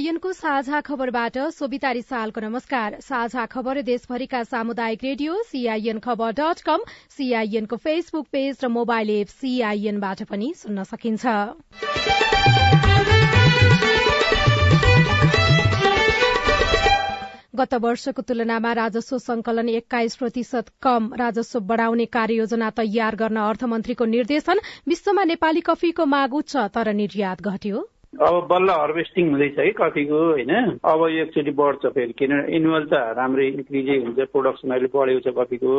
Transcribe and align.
सीआईएनको 0.00 0.32
साझा 0.32 0.80
खबरबाट 0.80 1.36
सोभिता 1.52 1.90
रिसालको 1.92 2.40
नमस्कार। 2.40 2.94
साझा 3.00 3.44
खबर 3.46 3.80
देशभरिका 3.82 4.42
सामुदायिक 4.44 5.04
रेडियो 5.04 5.34
सीआईएन 5.42 5.98
खबर 5.98 6.32
डट 6.32 6.60
कम 6.62 6.84
सीआईएनको 7.10 7.76
फेसबुक 7.78 8.26
पेज 8.32 8.64
र 8.64 8.68
मोबाइल 8.70 9.10
एप 9.10 9.28
सीआईएनबाट 9.34 10.22
पनि 10.24 10.52
सुन्न 10.56 10.84
सकिन्छ। 10.84 11.26
गत 17.54 17.74
वर्षको 17.82 18.22
तुलनामा 18.24 18.72
राजस्व 18.72 19.18
संकलन 19.20 19.68
एक्काइस 19.76 20.16
प्रतिशत 20.16 20.72
कम 20.82 21.12
राजस्व 21.18 21.60
बढ़ाउने 21.68 22.06
कार्ययोजना 22.08 22.70
तयार 22.72 23.16
गर्न 23.20 23.44
अर्थमन्त्रीको 23.44 24.04
निर्देशन 24.16 24.66
विश्वमा 24.88 25.24
नेपाली 25.28 25.60
कफीको 25.62 26.04
माग 26.08 26.34
उच्च 26.34 26.56
तर 26.74 26.92
निर्यात 26.96 27.42
घट्यो। 27.44 27.88
अब 28.12 28.46
बल्ल 28.50 28.70
हार्भेस्टिङ 28.70 29.30
हुँदैछ 29.30 29.58
है 29.58 29.70
कफीको 29.72 30.18
होइन? 30.20 30.50
अब 30.84 31.06
एकचोटि 31.08 31.50
बढ्छ 31.54 31.86
फेरि 31.94 32.12
किन 32.18 32.32
एनुअल 32.50 32.84
त 32.84 32.94
राम्रै 33.16 33.46
इन्क्रिजै 33.48 33.96
हुन्छ 33.98 34.26
प्रोडक्सन 34.32 34.70
अहिले 34.70 34.88
बढेको 34.94 35.20
छ 35.20 35.34
कफीको। 35.36 35.74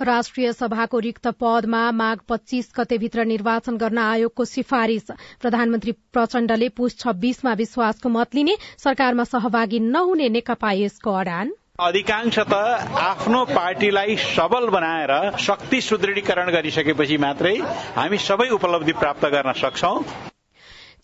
राष्ट्रिय 0.00 0.52
सभाको 0.52 0.98
रिक्त 0.98 1.26
पदमा 1.40 1.82
माघ 1.92 2.18
पच्चीस 2.28 2.72
गतेभित्र 2.78 3.24
निर्वाचन 3.30 3.76
गर्न 3.76 3.98
आयोगको 3.98 4.44
सिफारिश 4.44 5.06
प्रधानमन्त्री 5.40 5.92
प्रचण्डले 6.12 6.68
पुष 6.76 6.96
छब्बीसमा 6.98 7.52
विश्वासको 7.62 8.08
मत 8.10 8.34
लिने 8.34 8.56
सरकारमा 8.84 9.24
सहभागी 9.30 9.80
नहुने 9.86 10.28
नेकपा 10.36 10.72
यसको 10.80 11.14
अडान। 11.14 11.52
अधिकांश 11.80 12.38
त 12.40 12.58
आफ्नो 13.04 13.44
पार्टीलाई 13.52 14.16
सबल 14.26 14.68
बनाएर 14.70 15.14
शक्ति 15.38 15.80
सुदृढीकरण 15.82 16.50
गरिसकेपछि 16.52 17.16
मात्रै 17.18 17.54
हामी 17.96 18.18
सबै 18.20 18.48
उपलब्धि 18.58 18.92
प्राप्त 18.98 19.24
गर्न 19.28 19.52
सक्छौ। 19.62 19.94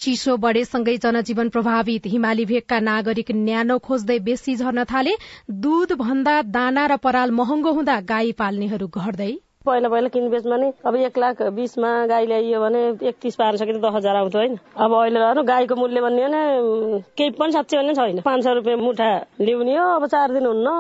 चिसो 0.01 0.37
बढेसँगै 0.37 0.97
जनजीवन 0.99 1.49
प्रभावित। 1.49 2.07
हिमाली 2.07 2.45
भेगका 2.47 2.79
नागरिक 2.81 3.31
न्यानो 3.33 3.79
खोज्दै 3.81 4.19
बेसी 4.21 4.55
झर्न 4.57 4.85
थाले। 4.85 5.15
दूध 5.63 5.93
भन्दा 5.99 6.35
दाना 6.51 6.87
र 6.87 6.97
पराल 6.99 7.31
महँगो 7.33 7.73
हुँदा 7.73 8.01
गाई 8.09 8.33
पाल्नेहरू 8.39 8.89
घट्दै। 8.89 9.33
पहिला 9.67 9.89
पहिला 9.89 10.09
किनबेचमा 10.15 10.57
नि 10.57 10.69
अब 10.87 10.97
एक 10.97 11.19
लाख 11.19 11.43
बिसमा 11.55 11.91
गाई 12.07 12.27
ल्याइयो 12.27 12.61
भने 12.61 12.83
एकतिस 13.09 13.35
पार्न 13.37 13.57
सके 13.57 13.73
दस 13.79 13.95
हजार 13.95 14.17
आउँथ्यो 14.17 14.41
होइन। 14.41 14.59
अब 14.79 14.93
अहिले 14.95 15.21
हेर्नु 15.21 15.43
गाईको 15.45 15.75
मूल्य 15.77 16.01
भन्ने 16.01 16.23
भने 16.25 17.01
केही 17.19 17.31
पनि 17.41 17.53
साँच्चै 17.53 17.77
भने 17.79 17.95
छैन। 17.95 18.21
पाँच 18.23 18.45
सय 18.45 18.55
रुपियाँ 18.55 18.79
मुठा 18.79 19.11
ल्याउने 19.41 19.77
हो 19.77 19.89
अब 19.97 20.07
चार 20.07 20.33
दिन 20.33 20.47
हुन्न। 20.47 20.77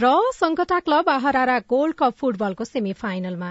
र 0.00 0.10
संकटा 0.34 0.78
क्लब 0.80 1.08
आहारा 1.08 1.58
गोल्ड 1.70 1.94
कप 1.94 2.12
फुटबलको 2.18 2.64
सेमी 2.64 2.92
फाइनलमा 2.98 3.50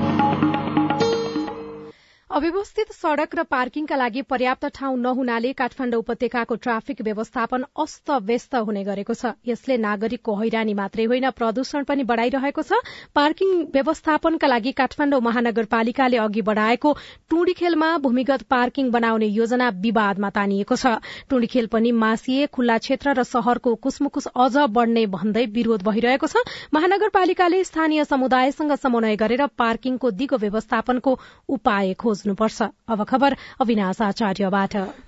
अव्यवस्थित 2.31 2.91
सड़क 2.93 3.35
र 3.35 3.43
पार्किङका 3.43 3.95
लागि 3.95 4.21
पर्याप्त 4.23 4.65
ठाउँ 4.75 4.97
नहुनाले 4.97 5.51
काठमाण्डु 5.53 5.97
उपत्यकाको 5.99 6.55
ट्राफिक 6.55 7.01
व्यवस्थापन 7.03 7.63
अस्त 7.75 8.11
व्यस्त 8.23 8.55
हुने 8.57 8.83
गरेको 8.83 9.13
छ। 9.13 9.31
यसले 9.43 9.75
नागरिकको 9.77 10.35
हैरानी 10.41 10.73
मात्रै 10.73 11.05
होइन 11.11 11.29
प्रदूषण 11.35 11.83
पनि 11.83 12.03
बढ़ाइरहेको 12.07 12.63
छ। 12.63 12.79
पार्किङ 13.11 13.51
व्यवस्थापनका 13.73 14.47
लागि 14.47 14.71
काठमाण्डु 14.71 15.19
महानगरपालिकाले 15.19 16.17
अघि 16.17 16.41
बढ़ाएको 16.41 16.93
टुँडीखेलमा 17.29 17.89
भूमिगत 17.99 18.47
पार्किङ 18.47 18.91
बनाउने 18.91 19.27
योजना 19.27 19.67
विवादमा 19.83 20.29
तानिएको 20.31 20.75
छ। 20.75 20.95
टुँडीखेल 21.27 21.67
पनि 21.67 21.91
मासिए 21.97 22.47
खुल्ला 22.49 22.77
क्षेत्र 22.77 23.17
र 23.19 23.27
शहरको 23.27 23.75
कुसमुकुस 23.83 24.31
अझ 24.37 24.71
बढ़ने 24.71 25.05
भन्दै 25.17 25.45
विरोध 25.51 25.83
भइरहेको 25.83 26.31
छ। 26.31 26.47
महानगरपालिकाले 26.71 27.63
स्थानीय 27.65 28.07
समुदायसँग 28.07 28.75
समन्वय 28.79 29.19
गरेर 29.19 29.45
पार्किङको 29.57 30.15
दिगो 30.15 30.43
व्यवस्थापनको 30.47 31.19
उपाय 31.51 31.93
खोज 31.99 32.19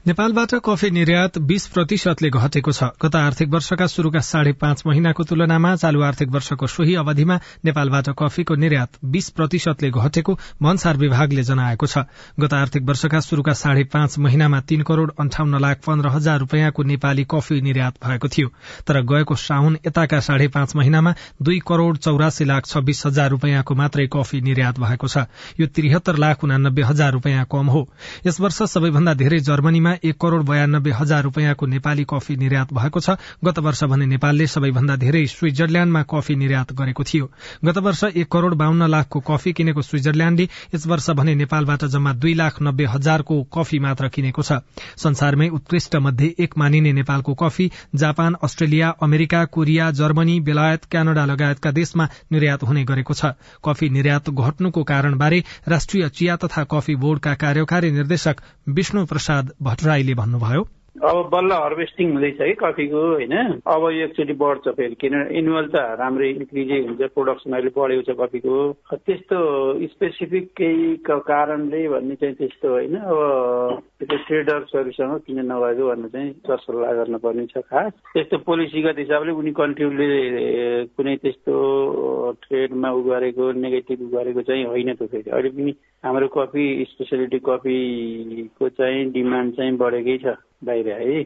नेपालबाट 0.08 0.56
कफी 0.66 0.90
निर्यात 0.90 1.38
बीस 1.40 1.68
प्रतिशतले 1.68 2.30
घटेको 2.30 2.72
छ। 2.72 2.84
गत 3.02 3.16
आर्थिक 3.16 3.50
वर्षका 3.50 3.88
शुरूका 3.88 4.20
साढे 4.20 4.52
पाँच 4.54 4.84
महिनाको 4.88 5.24
तुलनामा 5.24 5.76
चालू 5.76 6.02
आर्थिक 6.02 6.30
वर्षको 6.30 6.68
सोही 6.68 6.96
अवधिमा 6.96 7.40
नेपालबाट 7.66 8.10
कफीको 8.20 8.56
निर्यात 8.56 8.90
बीस 9.06 9.30
प्रतिशतले 9.30 9.90
घटेको 9.90 10.34
भन्सार 10.62 10.98
विभागले 10.98 11.44
जनाएको 11.44 11.86
छ। 11.86 11.98
गत 12.40 12.54
आर्थिक 12.54 12.84
वर्षका 12.84 13.20
शुरूका 13.20 13.54
साढे 13.54 13.84
पाँच 13.84 14.20
महिनामा 14.20 14.60
तीन 14.62 14.82
करोड़ 14.82 15.12
अन्ठाउन्न 15.20 15.60
लाख 15.60 15.78
पन्ध्र 15.88 16.10
हजार 16.10 16.40
रूपियाँको 16.40 16.84
नेपाली 16.84 17.24
कफी 17.32 17.62
निर्यात 17.62 17.94
भएको 18.06 18.28
थियो। 18.28 18.48
तर 18.88 19.02
गएको 19.04 19.36
साउन 19.36 19.78
यताका 19.88 20.20
साढे 20.20 20.48
पाँच 20.48 20.76
महिनामा 20.76 21.14
दुई 21.42 21.60
करोड़ 21.68 21.98
चौरासी 21.98 22.46
लाख 22.46 22.66
छब्बीस 22.66 23.06
हजार 23.06 23.30
रूपियाँको 23.30 23.76
मात्रै 23.76 24.08
कफी 24.14 24.42
निर्यात 24.42 24.80
भएको 24.80 25.08
छ। 25.08 25.18
यो 25.60 25.68
त्रिहत्तर 25.68 26.16
लाख 26.16 26.44
उनानब्बे 26.44 26.82
हजार 26.82 27.03
हजार 27.04 27.12
रूपियाँ 27.14 27.46
कम 27.52 27.68
हो। 27.68 27.88
यस 28.26 28.40
वर्ष 28.40 28.62
सबैभन्दा 28.64 29.14
धेरै 29.14 29.40
जर्मनीमा 29.40 29.92
एक 30.04 30.16
करोड़ 30.16 30.44
बयानब्बे 30.44 30.92
हजार 30.92 31.24
रूपियाँको 31.24 31.66
नेपाली 31.68 32.06
कफी 32.10 32.36
निर्यात 32.36 32.74
भएको 32.74 33.00
छ। 33.00 33.10
गत 33.44 33.60
वर्ष 33.60 33.84
भने 33.84 34.06
नेपालले 34.08 34.48
सबैभन्दा 34.48 34.96
धेरै 34.96 35.26
स्विजरल्याण्डमा 35.28 36.02
कफी 36.04 36.36
निर्यात 36.36 36.74
गरेको 36.74 37.04
थियो। 37.04 37.26
गत 37.66 37.78
वर्ष 37.78 38.04
एक 38.16 38.28
करोड़ 38.32 38.54
बाहन्न 38.56 38.88
लाखको 38.88 39.20
कफी 39.22 39.52
किनेको 39.54 39.82
स्विजरल्याण्डले 39.84 40.48
यस 40.76 40.88
वर्ष 40.88 41.10
भने 41.12 41.36
नेपालबाट 41.36 41.86
जम्मा 41.86 42.14
दुई 42.16 42.34
लाख 42.34 42.62
नब्बे 42.62 42.86
हजारको 42.86 43.36
कफी 43.54 43.80
मात्र 43.80 44.08
किनेको 44.10 44.42
छ। 44.42 44.64
संसारमै 44.96 45.48
उत्कृष्ट 45.52 45.96
मध्ये 45.98 46.34
एक 46.40 46.58
मानिने 46.58 46.94
नेपालको 46.94 47.34
coffee 47.36 47.70
Japan 47.96 48.36
Australia 48.44 48.90
America 49.04 49.44
Korea 49.52 49.92
Germany 49.94 50.40
बेलायत 50.42 50.86
क्यानाडा 50.92 51.26
लगायतका 51.26 51.72
देशमा 51.74 52.08
निर्यात 52.32 52.64
हुने 52.64 52.84
गरेको 52.86 53.14
छ। 53.14 53.36
कफी 53.66 53.90
निर्यात 53.90 54.30
घट्नुको 54.30 54.84
कारणबारे 54.84 55.44
राष्ट्रिय 55.68 56.10
चिया 56.10 56.36
तथा 56.38 56.64
कफी 56.72 56.93
कफी 56.94 57.02
बोर्डका 57.02 57.34
कार्यकारी 57.42 57.92
निर्देशक 57.92 58.42
विष्णु 58.70 59.06
प्रसाद 59.06 59.52
भट्टराईले 59.62 60.14
भन्नुभयो। 60.14 60.64
अब 60.94 61.30
बल्ल 61.34 61.52
हार्भेस्टिङ 61.52 62.12
हुँदैछ 62.14 62.42
है 62.42 62.54
कफीको 62.54 63.02
होइन? 63.02 63.34
अब 63.66 63.82
एकचोटि 63.90 64.34
बढ्छ 64.38 64.68
फेरि 64.78 64.96
किन 65.02 65.14
एनुअल 65.42 65.68
त 65.74 65.98
राम्रै 65.98 66.30
इन्क्रिजै 66.30 66.80
हुन्छ 66.86 67.10
प्रोडक्सन 67.18 67.50
अहिले 67.50 67.72
बढेको 67.74 68.04
छ 68.06 68.14
कफीको। 68.14 68.58
त्यस्तो 68.94 69.38
स्पेसिफिक 69.90 70.46
केही 70.54 70.86
कारणले 71.10 71.82
भन्ने 71.90 72.16
चाहिँ 72.22 72.36
त्यस्तो 72.38 72.70
होइन। 72.70 72.96
अब 73.10 73.18
त्यो 74.06 74.18
ट्रेडर्सहरूसँग 74.28 75.18
किन 75.26 75.40
नभएको 75.50 75.90
भन्ने 75.90 76.10
चाहिँ 76.14 76.32
सरसल्लाह 76.46 76.94
गर्नुपर्ने 76.94 77.46
छ 77.50 77.66
खास। 77.66 77.92
त्यस्तो 78.14 78.38
पोलिसीगत 78.46 79.02
हिसाबले 79.02 79.32
उनी 79.34 79.52
कन्ट्रीले 79.58 80.12
कुनै 80.94 81.16
त्यस्तो 81.26 81.58
ट्रेडमा 82.46 82.90
उ 82.94 83.02
गरेको 83.10 83.52
नेगेटिभ 83.66 84.00
गरेको 84.14 84.42
चाहिँ 84.46 84.66
होइन 84.70 84.94
त 84.94 85.10
फेरि। 85.10 85.30
अहिले 85.34 85.50
पनि 85.58 85.74
हाम्रो 86.06 86.28
कफी 86.28 86.86
स्पेसलिटी 86.90 87.40
कफीको 87.40 88.70
चाहिँ 88.70 89.06
डिमान्ड 89.12 89.54
चाहिँ 89.54 89.78
बढेकै 89.78 90.18
छ 90.18 90.36
बाहिर 90.64 90.90
है। 90.90 91.22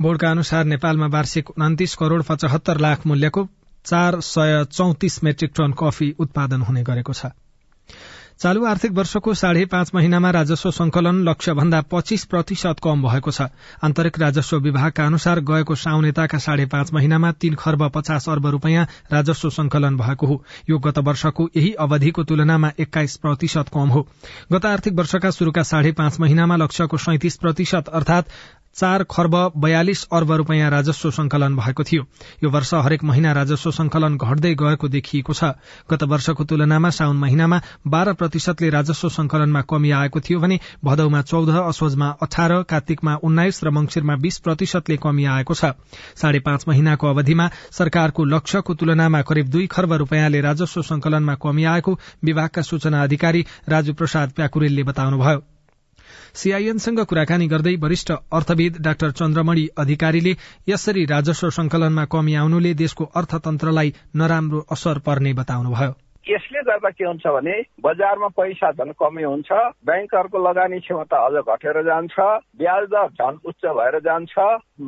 बोर्डका 0.00 0.30
अनुसार 0.30 0.64
नेपालमा 0.64 1.06
वार्षिक 1.06 1.50
उन्तिस 1.50 1.94
करोड़ 1.94 2.22
पचहत्तर 2.22 2.78
लाख 2.78 3.06
मूल्यको 3.06 3.44
चार 3.84 4.20
सय 4.20 4.64
चौतिस 4.72 5.24
मेट्रिक 5.24 5.50
टन 5.56 5.72
कफी 5.72 6.14
उत्पादन 6.18 6.60
हुने 6.60 6.82
गरेको 6.82 7.12
छ। 7.12 7.26
चालू 8.40 8.64
आर्थिक 8.64 8.92
वर्षको 8.92 9.32
साढे 9.34 9.64
पाँच 9.64 9.90
महिनामा 9.94 10.30
राजस्व 10.30 10.70
संकलन 10.70 11.22
लक्ष्य 11.24 11.52
भन्दा 11.54 11.80
पच्चीस 11.80 12.24
प्रतिशत 12.24 12.76
कम 12.84 13.02
भएको 13.02 13.30
छ। 13.30 13.42
आन्तरिक 13.80 14.18
राजस्व 14.18 14.56
विभागका 14.56 15.06
अनुसार 15.06 15.40
गएको 15.40 15.74
साउनेताका 15.74 16.38
साढे 16.38 16.66
पाँच 16.66 16.92
महिनामा 16.92 17.30
तीन 17.32 17.54
खर्ब 17.54 17.88
पचास 17.88 18.28
अर्ब 18.28 18.46
रूपियाँ 18.46 18.84
राजस्व 19.12 19.50
संकलन 19.50 19.96
भएको 19.96 20.26
हो। 20.26 20.44
यो 20.70 20.78
गत 20.78 20.98
वर्षको 20.98 21.48
यही 21.56 21.72
अवधिको 21.80 22.24
तुलनामा 22.24 22.70
एक्काइस 22.80 23.16
प्रतिशत 23.16 23.68
कम 23.74 23.88
हो। 23.88 24.06
गत 24.52 24.66
आर्थिक 24.66 24.92
वर्षका 24.92 25.30
शुरूका 25.30 25.62
साढे 25.62 25.92
पाँच 25.92 26.20
महिनामा 26.20 26.56
लक्ष्यको 26.56 26.96
सैतिस 26.96 27.36
प्रतिशत 27.36 27.88
अर्थात 27.88 28.28
चार 28.76 29.02
खर्ब 29.10 29.34
बयालिस 29.56 30.04
अर्ब 30.12 30.32
रूपियाँ 30.32 30.70
राजस्व 30.70 31.10
संकलन 31.10 31.56
भएको 31.56 31.82
थियो। 31.82 32.02
यो 32.44 32.50
वर्ष 32.50 32.72
हरेक 32.76 33.04
महिना 33.04 33.32
राजस्व 33.32 33.70
संकलन 33.70 34.16
घट्दै 34.16 34.54
गएको 34.54 34.88
देखिएको 34.88 35.32
छ। 35.32 35.44
गत 35.90 36.02
वर्षको 36.04 36.44
तुलनामा 36.44 36.90
साउन 36.90 37.16
महिनामा 37.16 37.60
बाह्र 37.86 38.12
प्रतिशतले 38.12 38.70
राजस्व 38.70 39.08
संकलनमा 39.08 39.62
कमी 39.62 39.90
आएको 39.92 40.20
थियो 40.20 40.40
भने 40.40 40.60
भदौमा 40.84 41.22
चौध 41.22 41.48
असोजमा 41.56 42.08
अठार 42.22 42.62
कार्तिकमा 42.68 43.16
उन्नाइस 43.24 43.64
र 43.64 43.70
मंगिरमा 43.70 44.16
बीस 44.16 44.38
प्रतिशतले 44.38 44.96
कमी 44.96 45.24
आएको 45.24 45.54
छ। 45.54 45.72
साढे 46.14 46.40
पाँच 46.40 46.64
महिनाको 46.68 47.06
अवधिमा 47.06 47.50
सरकारको 47.72 48.24
लक्ष्यको 48.26 48.74
तुलनामा 48.74 49.22
करिब 49.22 49.48
दुई 49.48 49.66
खर्ब 49.66 49.92
रूपियाँले 50.04 50.40
राजस्व 50.42 50.82
संकलनमा 50.84 51.34
कमी 51.40 51.64
आएको 51.64 51.98
विभागका 52.24 52.62
सूचना 52.62 53.02
अधिकारी 53.02 53.46
राजु 53.68 53.94
प्रसाद 53.94 54.30
प्याकुरेलले 54.30 54.82
बताउनुभयो। 54.82 55.55
सीआईएनसँग 56.36 57.00
कुराकानी 57.00 57.46
गर्दै 57.48 57.74
वरिष्ठ 57.82 58.10
अर्थविद 58.12 58.74
डाक्टर 58.84 59.10
चन्द्रमणि 59.10 59.66
अधिकारीले 59.78 60.32
यसरी 60.68 61.04
राजस्व 61.04 61.48
संकलनमा 61.58 62.04
कमी 62.12 62.34
आउनुले 62.34 62.72
देशको 62.74 63.04
अर्थतन्त्रलाई 63.16 63.92
नराम्रो 64.16 64.60
असर 64.72 64.98
पर्ने 65.06 65.32
बताउनुभयो। 65.32 65.94
यसले 66.28 66.60
गर्दा 66.60 66.90
के 66.90 67.04
हुन्छ 67.04 67.26
भने 67.26 67.54
बजारमा 67.80 68.28
पैसा 68.36 68.70
झन् 68.72 68.92
कमी 69.00 69.22
हुन्छ 69.22 69.48
ब्याङ्कहरूको 69.86 70.38
लगानी 70.48 70.78
क्षमता 70.84 71.18
अझ 71.26 71.36
घटेर 71.46 71.78
जान्छ 71.88 72.16
ब्याज 72.60 72.84
दर 72.94 73.08
झन् 73.16 73.38
उच्च 73.46 73.64
भएर 73.78 73.98
जान्छ 74.08 74.34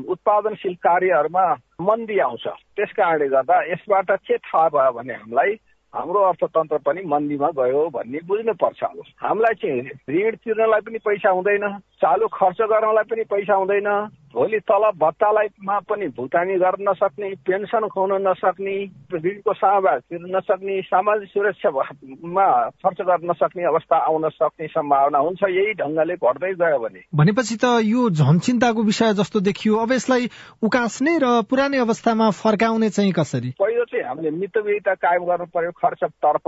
उत्पादनशील 0.09 0.75
कार्यहरूमा 0.87 1.47
मन्दी 1.81 2.19
आउँछ। 2.19 2.45
त्यस 2.77 2.93
कारणले 2.99 3.29
गर्दा 3.29 3.57
यसबाट 3.73 4.11
के 4.11 4.37
थाहा 4.37 4.69
भयो 4.69 4.93
भने 4.99 5.15
हामीलाई 5.15 5.53
हाम्रो 5.95 6.21
अर्थतन्त्र 6.21 6.79
पनि 6.79 7.03
मन्दीमा 7.07 7.49
गयो 7.59 7.89
भन्ने 7.89 8.19
बुझ्नुपर्छ 8.29 8.83
अब 8.85 9.03
हामीलाई 9.25 9.55
चाहिँ 9.55 9.81
ऋण 10.11 10.37
तिर्नलाई 10.37 10.81
पनि 10.81 10.99
पैसा 10.99 11.31
हुँदैन। 11.31 11.65
चालु 12.03 12.27
खर्च 12.29 12.59
गर्नलाई 12.71 13.05
पनि 13.11 13.25
पैसा 13.31 13.55
हुँदैन। 13.55 13.91
भोलि 14.29 14.59
तलब 14.69 14.95
भत्तालाईमा 15.03 15.79
पनि 15.89 16.07
भुक्तानी 16.17 16.55
गर्न 16.63 16.85
नसक्ने 16.89 17.29
पेन्सन 17.49 17.87
खुवाउन 17.89 18.29
नसक्ने 18.29 18.75
ऋणको 19.15 19.53
सामाज 19.55 20.01
तिर्न 20.01 20.37
नसक्ने 20.37 20.81
सामाजिक 20.83 21.29
सुरक्षामा 21.29 22.47
खर्च 22.85 23.01
गर्न 23.01 23.31
नसक्ने 23.31 23.65
अवस्था 23.65 23.97
आउन 23.97 24.29
सक्ने 24.29 24.67
सम्भावना 24.67 25.19
हुन्छ। 25.19 25.43
यही 25.49 25.73
ढङ्गले 25.81 26.15
घट्दै 26.15 26.53
गयो 26.55 26.79
भने। 26.79 27.01
भनेपछि 27.15 27.57
त 27.57 27.65
यो 27.83 28.11
झन 28.11 28.39
चिन्ताको 28.39 28.83
विषय 28.83 29.13
जस्तो 29.13 29.41
देखियो। 29.41 29.77
अब 29.77 29.93
यसलाई 29.93 30.29
उकास्ने 30.63 31.19
र 31.19 31.27
पुरानै 31.51 31.79
अवस्थामा 31.79 32.31
फर्काउने 32.31 32.91
चाहिँ 32.91 33.13
कसरी? 33.13 33.51
पहिलो 33.59 33.85
चाहिँ 33.85 34.05
हामीले 34.05 34.31
मितव्ययिता 34.31 34.95
कायम 34.95 35.25
गर्नु 35.25 35.47
पर्यो। 35.57 35.71
खर्चतर्फ 35.73 36.47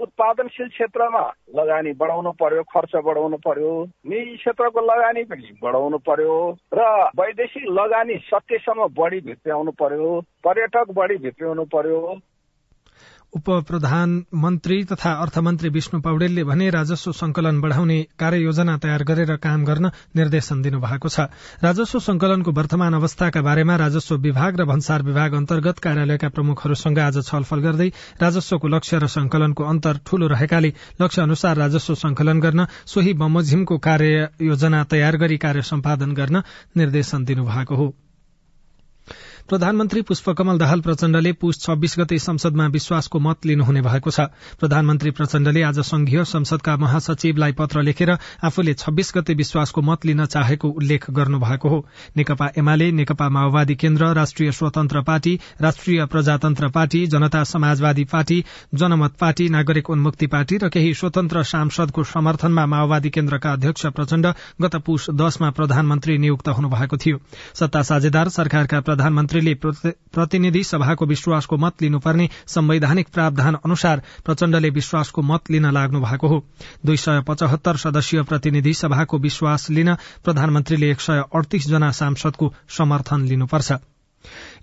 उत्पादनशील 0.00 0.68
क्षेत्रमा 0.68 1.20
लगानी 1.56 1.92
बढाउनु 2.00 2.30
पर्यो 2.40 2.62
खर्च 2.72 2.96
बढाउनु 3.06 3.36
पर्यो 3.46 3.72
निजी 4.10 4.36
क्षेत्रको 4.36 4.80
लगानी 4.80 5.24
पनि 5.30 5.52
बढाउनु 5.62 5.98
पर्यो 6.08 6.34
र 6.74 6.88
वैदेशिक 7.20 7.64
लगानी 7.78 8.16
सकेसम्म 8.28 8.86
बढी 8.98 9.20
भित्र्याउनु 9.28 9.72
पर्यो 9.80 10.08
पर्यटक 10.44 10.92
बढी 10.96 11.16
भित्र्याउनु 11.24 11.64
पर्यो। 11.74 12.00
उप 13.32 13.50
प्रधानमन्त्री 13.68 14.84
तथा 14.84 15.12
अर्थमन्त्री 15.22 15.68
विष्णु 15.68 16.00
पौडेलले 16.00 16.44
भने 16.44 16.70
राजस्व 16.70 17.12
संकलन 17.12 17.60
बढ़ाउने 17.60 17.98
कार्ययोजना 18.18 18.76
तयार 18.76 19.02
गरेर 19.04 19.36
काम 19.36 19.64
गर्न 19.64 19.90
निर्देशन 20.16 20.62
दिनुभएको 20.62 21.08
छ। 21.08 21.20
राजस्व 21.62 21.98
संकलनको 21.98 22.50
वर्तमान 22.50 22.94
अवस्थाका 22.94 23.42
बारेमा 23.42 23.76
राजस्व 23.76 24.16
विभाग 24.18 24.60
र 24.60 24.64
भन्सार 24.64 25.02
विभाग 25.02 25.34
अन्तर्गत 25.34 25.78
कार्यालयका 25.78 26.28
प्रमुखहरूसँग 26.28 26.98
आज 26.98 27.22
छलफल 27.22 27.60
गर्दै 27.60 27.88
राजस्वको 28.22 28.68
लक्ष्य 28.68 28.98
र 28.98 29.06
संकलनको 29.06 29.64
अन्तर 29.64 30.00
ठूलो 30.06 30.26
रहेकाले 30.26 30.74
लक्ष्य 31.00 31.22
अनुसार 31.22 31.56
राजस्व 31.56 31.94
संकलन 31.94 32.40
गर्न 32.40 32.66
सोही 32.86 33.14
बमोजिमको 33.14 33.78
कार्ययोजना 33.78 34.84
तयार 34.84 35.16
गरी 35.16 35.38
कार्य 35.38 35.62
सम्पादन 35.62 36.12
गर्न 36.12 36.42
निर्देशन 36.76 37.24
दिनुभएको 37.24 37.76
हो। 37.76 37.94
प्रधानमन्त्री 39.48 40.02
पुष्पकमल 40.02 40.58
दाहाल 40.58 40.80
प्रचण्डले 40.80 41.32
पुष 41.32 41.58
छब्बीस 41.58 41.94
गते 41.98 42.18
संसदमा 42.18 42.66
विश्वासको 42.66 43.18
मत 43.18 43.46
लिनुहुने 43.46 43.80
भएको 43.80 44.10
छ। 44.10 44.20
प्रधानमन्त्री 44.60 45.10
प्रचण्डले 45.10 45.62
आज 45.62 45.78
संघीय 45.80 46.24
संसदका 46.24 46.76
महासचिवलाई 46.76 47.52
पत्र 47.52 47.82
लेखेर 47.82 48.10
आफूले 48.44 48.74
छब्बीस 48.74 49.12
गते 49.16 49.34
विश्वासको 49.34 49.80
मत 49.80 50.06
लिन 50.06 50.24
चाहेको 50.26 50.68
उल्लेख 50.70 51.10
गर्नुभएको 51.10 51.68
हो। 51.68 51.86
नेकपा 52.16 52.50
एमाले 52.58 52.90
नेकपा 52.92 53.28
माओवादी 53.28 53.74
केन्द्र 53.74 54.12
राष्ट्रिय 54.14 54.52
स्वतन्त्र 54.52 55.02
पार्टी 55.02 55.38
राष्ट्रिय 55.60 56.04
प्रजातन्त्र 56.06 56.68
पार्टी 56.68 57.06
जनता 57.06 57.42
समाजवादी 57.44 58.04
पार्टी 58.04 58.44
जनमत 58.74 59.16
पार्टी 59.20 59.48
नागरिक 59.48 59.90
उन्मुक्ति 59.90 60.26
पार्टी 60.26 60.56
र 60.56 60.68
केही 60.68 60.94
स्वतन्त्र 60.94 61.42
सांसदको 61.44 62.04
समर्थनमा 62.04 62.66
माओवादी 62.66 63.10
केन्द्रका 63.10 63.52
अध्यक्ष 63.52 63.86
प्रचण्ड 63.86 64.26
गत 64.62 64.76
पुष 64.76 65.10
दशमा 65.10 65.50
प्रधानमन्त्री 65.50 66.18
नियुक्त 66.18 66.48
हुनुभएको 66.48 66.96
थियो। 66.96 67.18
सत्ता 67.54 67.82
साझेदार 67.82 68.28
सरकारका 68.28 68.80
प्रधानमन्त्री 68.80 69.29
मन्त्रीले 69.30 69.54
प्रतिनिधि 70.14 70.62
सभाको 70.64 71.06
विश्वासको 71.06 71.56
मत 71.56 71.82
लिनुपर्ने 71.82 72.28
संवैधानिक 72.46 73.08
प्रावधान 73.14 73.54
अनुसार 73.64 74.02
प्रचण्डले 74.24 74.70
विश्वासको 74.70 75.22
मत 75.22 75.50
लिन 75.50 75.70
लाग्नु 75.70 76.00
भएको 76.00 76.28
हो। 76.28 76.38
दुई 76.86 76.96
सय 76.96 77.22
पचहत्तर 77.28 77.76
सदस्यीय 77.76 78.22
प्रतिनिधि 78.22 78.74
सभाको 78.74 79.18
विश्वास 79.18 79.70
लिन 79.70 79.94
प्रधानमन्त्रीले 80.24 80.90
एक 80.90 81.00
सय 81.00 81.22
अडतीस 81.34 81.68
जना 81.68 81.90
सांसदको 81.92 82.52
समर्थन 82.68 83.26
लिनुपर्छ। 83.26 83.72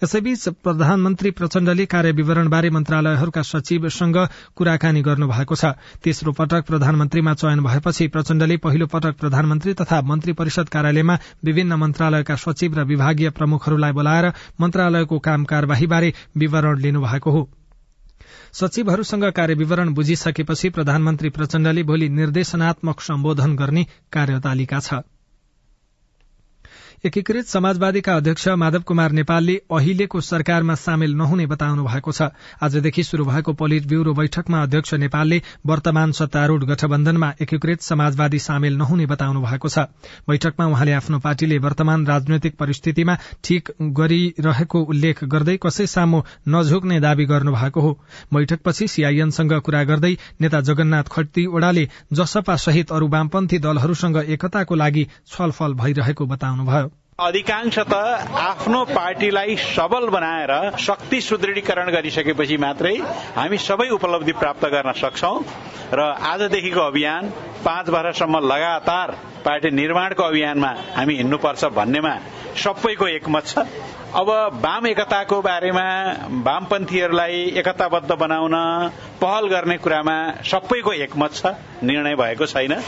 यसैबीच 0.03 0.47
प्रधानमन्त्री 0.63 1.29
प्रचण्डले 1.31 1.85
कार्यविवरणबारे 1.85 2.69
मन्त्रालयहरूका 2.69 3.41
सचिवसँग 3.41 4.17
कुराकानी 4.55 5.01
गर्नु 5.01 5.27
भएको 5.27 5.55
छ। 5.55 5.73
तेस्रो 6.03 6.31
पटक 6.31 6.65
प्रधानमन्त्रीमा 6.65 7.33
चयन 7.33 7.63
भएपछि 7.63 8.07
प्रचण्डले 8.07 8.57
पहिलो 8.57 8.88
पटक 8.88 9.17
प्रधानमन्त्री 9.17 9.73
तथा 9.73 10.01
मन्त्री 10.01 10.33
परिषद 10.33 10.69
कार्यालयमा 10.69 11.17
विभिन्न 11.45 11.73
मन्त्रालयका 11.73 12.35
सचिव 12.35 12.79
र 12.79 12.83
विभागीय 12.83 13.29
प्रमुखहरूलाई 13.29 13.91
बोलाएर 13.91 14.31
मन्त्रालयको 14.61 15.19
काम 15.19 15.44
कार्यवाहीबारे 15.44 16.13
विवरण 16.38 16.79
लिनुभएको 16.79 17.31
हो। 17.31 17.50
सचिवहरूसँग 18.53 19.25
कार्यविवरण 19.31 19.93
बुझिसकेपछि 19.93 20.69
प्रधानमन्त्री 20.69 21.29
प्रचण्डले 21.29 21.83
भोलि 21.83 22.09
निर्देशनात्मक 22.09 23.01
सम्बोधन 23.01 23.55
गर्ने 23.55 23.88
कार्यतालिका 24.13 24.79
छ। 24.79 25.01
एकीकृत 27.05 27.45
समाजवादीका 27.45 28.15
अध्यक्ष 28.15 28.47
माधव 28.57 28.81
कुमार 28.81 29.11
नेपालले 29.11 29.55
अहिलेको 29.71 30.21
सरकारमा 30.21 30.75
सामेल 30.75 31.13
नहुने 31.15 31.45
बताउनु 31.45 31.83
भएको 31.83 32.11
छ। 32.11 32.29
आजदेखि 32.61 33.03
शुरू 33.03 33.25
भएको 33.25 33.53
पोलिट 33.53 33.85
ब्यूरो 33.88 34.13
बैठकमा 34.13 34.61
अध्यक्ष 34.63 34.94
नेपालले 34.95 35.41
वर्तमान 35.65 36.11
सत्तारूढ़ 36.11 36.63
गठबन्धनमा 36.63 37.31
एकीकृत 37.41 37.81
समाजवादी 37.81 38.39
सामेल 38.39 38.77
नहुने 38.77 39.05
बताउनु 39.05 39.41
भएको 39.41 39.69
छ। 39.69 39.85
बैठकमा 40.27 40.65
उहाँले 40.65 40.94
आफ्नो 40.94 41.19
पार्टीले 41.19 41.57
वर्तमान 41.59 42.07
राजनैतिक 42.07 42.57
परिस्थितिमा 42.57 43.17
ठिक 43.43 43.71
गरिरहेको 43.93 44.81
उल्लेख 44.85 45.23
गर्दै 45.25 45.57
कसै 45.61 45.85
सामु 45.88 46.21
नझुक्ने 46.50 47.00
दावी 47.00 47.25
गर्नु 47.25 47.53
भएको 47.53 47.81
हो। 47.81 47.93
बैठकपछि 48.33 48.88
सीआईएनसँग 48.88 49.53
कुरा 49.62 49.83
गर्दै 49.83 50.13
नेता 50.41 50.62
जगन्नाथ 50.63 51.13
खट्टी 51.13 51.45
ओडाले 51.45 51.88
जसपा 52.13 52.55
सहित 52.65 52.91
अरू 52.91 53.07
वामपन्थी 53.10 53.60
दलहरूसँग 53.60 54.17
एकताको 54.27 54.75
लागि 54.75 55.07
छलफल 55.27 55.74
भइरहेको 55.75 56.25
बताउनुभयो। 56.25 56.87
अधिकांश 57.17 57.77
त 57.89 57.93
आफ्नो 58.39 58.83
पार्टीलाई 58.86 59.55
सबल 59.57 60.07
बनाएर 60.09 60.51
शक्ति 60.79 61.21
सुदृढीकरण 61.21 61.89
गरिसकेपछि 61.91 62.57
मात्रै 62.62 62.93
हामी 63.38 63.57
सबै 63.57 63.88
उपलब्धि 63.89 64.31
प्राप्त 64.41 64.65
गर्न 64.74 64.91
सक्छौ 65.01 65.33
र 65.93 66.05
आजदेखिको 66.31 66.81
अभियान 66.81 67.29
पाँच 67.65 67.89
वर्षसम्म 67.89 68.43
लगातार 68.53 69.15
पार्टी 69.45 69.69
निर्माणको 69.81 70.24
अभियानमा 70.24 70.71
हामी 70.93 71.15
हिँड्नुपर्छ 71.15 71.65
भन्नेमा 71.79 72.13
सबैको 72.63 73.07
एकमत 73.07 73.45
छ। 73.47 73.65
अब 74.13 74.29
वाम 74.62 74.88
एकताको 74.88 75.41
बारेमा 75.41 75.89
वामपन्थीहरूलाई 76.45 77.43
एकताबद्ध 77.57 78.12
बनाउन 78.13 78.55
पहल 79.17 79.47
गर्ने 79.50 79.77
कुरामा 79.81 80.17
सबैको 80.45 80.93
एकमत 81.03 81.33
छ 81.33 81.57
निर्णय 81.83 82.15
भएको 82.15 82.45
छैन। 82.45 82.81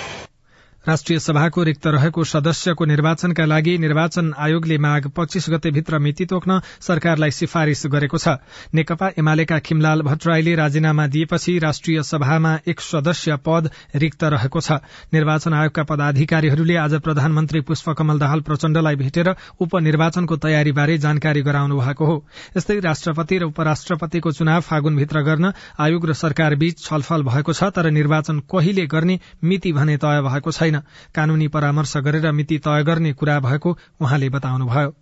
राष्ट्रिय 0.88 1.20
सभाको 1.20 1.64
रिक्त 1.64 1.88
रहेको 1.88 2.24
सदस्यको 2.24 2.86
निर्वाचनका 2.86 3.46
लागि 3.46 3.78
निर्वाचन 3.78 4.34
आयोगले 4.40 4.78
माघ 4.78 5.08
पच्चीस 5.08 5.46
गते 5.50 5.72
भित्र 5.72 5.98
मिति 6.00 6.26
तोक्न 6.26 6.60
सरकारलाई 6.82 7.32
सिफारिश 7.32 7.86
गरेको 7.86 8.18
छ। 8.18 8.40
नेकपा 8.74 9.10
एमालेका 9.20 9.58
खिमलाल 9.60 10.02
भट्टराईले 10.02 10.56
राजीनामा 10.56 11.08
दिएपछि 11.08 11.58
राष्ट्रिय 11.60 12.02
सभामा 12.04 12.54
एक 12.68 12.82
सदस्य 12.82 13.36
पद 13.46 13.70
रिक्त 13.96 14.24
रहेको 14.26 14.62
छ। 14.62 14.80
निर्वाचन 15.14 15.54
आयोगका 15.54 15.84
पदाधिकारीहरूले 15.84 16.76
आज 16.78 16.96
प्रधानमन्त्री 17.02 17.62
पुष्पकमल 17.62 18.20
दाहाल 18.20 18.42
प्रचण्डलाई 18.42 18.96
भेटेर 18.96 19.34
उपनिर्वाचनको 19.60 20.38
तयारीबारे 20.38 20.98
जानकारी 20.98 21.42
गराउनु 21.42 21.80
भएको 21.80 22.06
हो। 22.06 22.18
यस्तै 22.58 22.80
राष्ट्रपति 22.80 23.38
र 23.38 23.52
उपराष्ट्रपतिको 23.52 24.32
चुनाव 24.32 24.62
फागुनभित्र 24.64 25.22
गर्न 25.28 25.52
आयोग 25.80 26.10
र 26.10 26.14
सरकारबीच 26.16 26.80
छलफल 26.80 27.24
भएको 27.28 27.54
छ 27.54 27.76
तर 27.76 27.92
निर्वाचन 27.92 28.40
कहिले 28.48 28.88
गर्ने 28.88 29.20
मिति 29.44 29.72
भने 29.74 29.98
तय 29.98 30.22
भएको 30.24 30.52
छैन। 30.52 30.69
छैन। 30.72 30.82
कानूनी 31.16 31.48
परामर्श 31.48 31.98
गरेर 31.98 32.32
मिति 32.32 32.58
तय 32.58 32.84
गर्ने 32.84 33.14
कुरा 33.14 33.40
भएको 33.40 33.78
उहाँले 34.02 34.30
बताउनुभयो। 34.30 34.96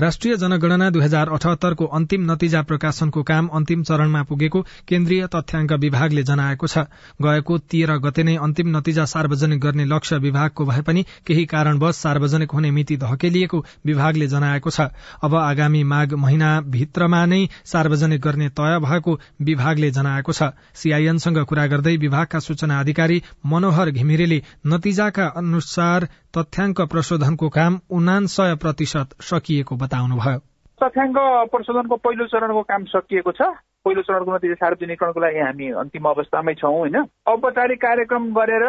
राष्ट्रिय 0.00 0.36
जनगणना 0.36 0.88
दुई 0.90 1.02
हजार 1.02 1.28
अठहत्तरको 1.28 1.84
अन्तिम 1.96 2.30
नतिजा 2.30 2.60
प्रकाशनको 2.62 3.22
काम 3.22 3.46
अन्तिम 3.48 3.82
चरणमा 3.82 4.22
पुगेको 4.22 4.60
केन्द्रीय 4.88 5.26
तथ्याङ्क 5.26 5.72
विभागले 5.80 6.22
जनाएको 6.22 6.66
छ। 6.66 6.84
गएको 7.22 7.56
तेह्र 7.64 7.96
गते 8.04 8.22
नै 8.22 8.34
अन्तिम 8.36 8.76
नतिजा 8.76 9.04
सार्वजनिक 9.04 9.60
गर्ने 9.60 9.84
लक्ष्य 9.84 10.18
विभागको 10.18 10.64
भए 10.64 10.82
पनि 10.82 11.04
केही 11.26 11.44
कारणवश 11.44 11.94
सार्वजनिक 11.96 12.50
हुने 12.50 12.70
मिति 12.70 12.96
धकेलिएको 12.96 13.64
विभागले 13.86 14.26
जनाएको 14.26 14.70
छ। 14.70 14.80
अब 15.24 15.34
आगामी 15.34 15.82
माघ 15.84 16.12
महिनाभित्रमा 16.14 17.24
नै 17.26 17.40
सार्वजनिक 17.64 18.20
गर्ने 18.20 18.48
तय 18.52 18.78
भएको 18.84 19.18
विभागले 19.42 19.90
जनाएको 19.90 20.32
छ। 20.32 20.52
सीआईएनसँग 20.74 21.38
कुरा 21.44 21.66
गर्दै 21.66 21.96
विभागका 21.96 22.38
सूचना 22.40 22.80
अधिकारी 22.80 23.22
मनोहर 23.46 23.90
घिमिरेले 23.90 24.42
नतिजाका 24.66 25.26
अनुसार 25.36 26.08
तथ्याङ्क 26.36 26.80
प्रशोधनको 26.92 27.48
काम 27.48 27.78
उनासय 27.90 28.54
प्रतिशत 28.62 29.14
सकिएको 29.24 29.76
बताउनुभयो। 29.76 30.38
तथ्याङ्क 30.80 31.16
प्रशोधनको 31.52 31.96
पहिलो 31.96 32.26
चरणको 32.28 32.62
काम 32.62 32.84
सकिएको 32.92 33.32
छ। 33.32 33.48
पहिलो 33.86 34.02
चरणको 34.02 34.34
नतिजा 34.34 34.54
सार्वजनिकरणको 34.60 35.20
लागि 35.20 35.40
हामी 35.40 35.66
अन्तिम 35.80 36.04
अवस्थामै 36.10 36.54
छौँ 36.60 36.72
होइन? 36.76 36.96
औपचारिक 37.32 37.80
कार्यक्रम 37.80 38.24
गरेर 38.36 38.64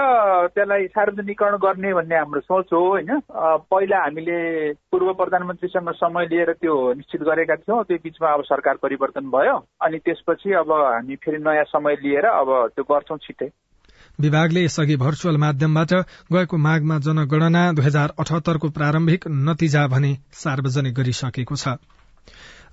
त्यसलाई 0.55 0.87
सार्वजनिकरण 0.87 1.55
गर्ने 1.57 1.93
भन्ने 1.93 2.15
हाम्रो 2.15 2.41
सोच 2.47 2.71
हो 2.73 2.79
होइन? 2.87 3.11
पहिला 3.67 3.97
हामीले 4.03 4.39
पूर्व 4.91 5.13
प्रधानमन्त्रीसँग 5.19 5.91
समय 5.99 6.25
लिएर 6.31 6.53
त्यो 6.63 6.75
निश्चित 6.93 7.21
गरेका 7.21 7.55
थियौँ। 7.55 7.83
त्यो 7.83 7.97
बिचमा 8.03 8.33
अब 8.33 8.43
सरकार 8.47 8.75
परिवर्तन 8.81 9.29
भयो 9.35 9.57
अनि 9.83 9.97
त्यसपछि 10.07 10.53
अब 10.63 10.71
हामी 10.71 11.15
फेरि 11.15 11.43
नयाँ 11.43 11.63
समय 11.75 11.95
लिएर 12.05 12.25
अब 12.31 12.49
त्यो 12.75 12.83
गर्छौँ 12.93 13.17
छिट्टै। 13.17 13.49
विभागले 14.19 14.63
यसअघि 14.63 14.95
भर्चुअल 14.95 15.35
माध्यमबाट 15.37 15.93
गएको 16.33 16.57
माघमा 16.57 16.97
जनगणना 16.99 17.71
दुई 17.71 17.85
हजार 17.85 18.13
अठहत्तरको 18.19 18.69
प्रारम्भिक 18.69 19.27
नतिजा 19.27 19.85
भने 19.87 20.15
सार्वजनिक 20.33 20.93
गरिसकेको 20.93 21.55
छ। 21.55 21.77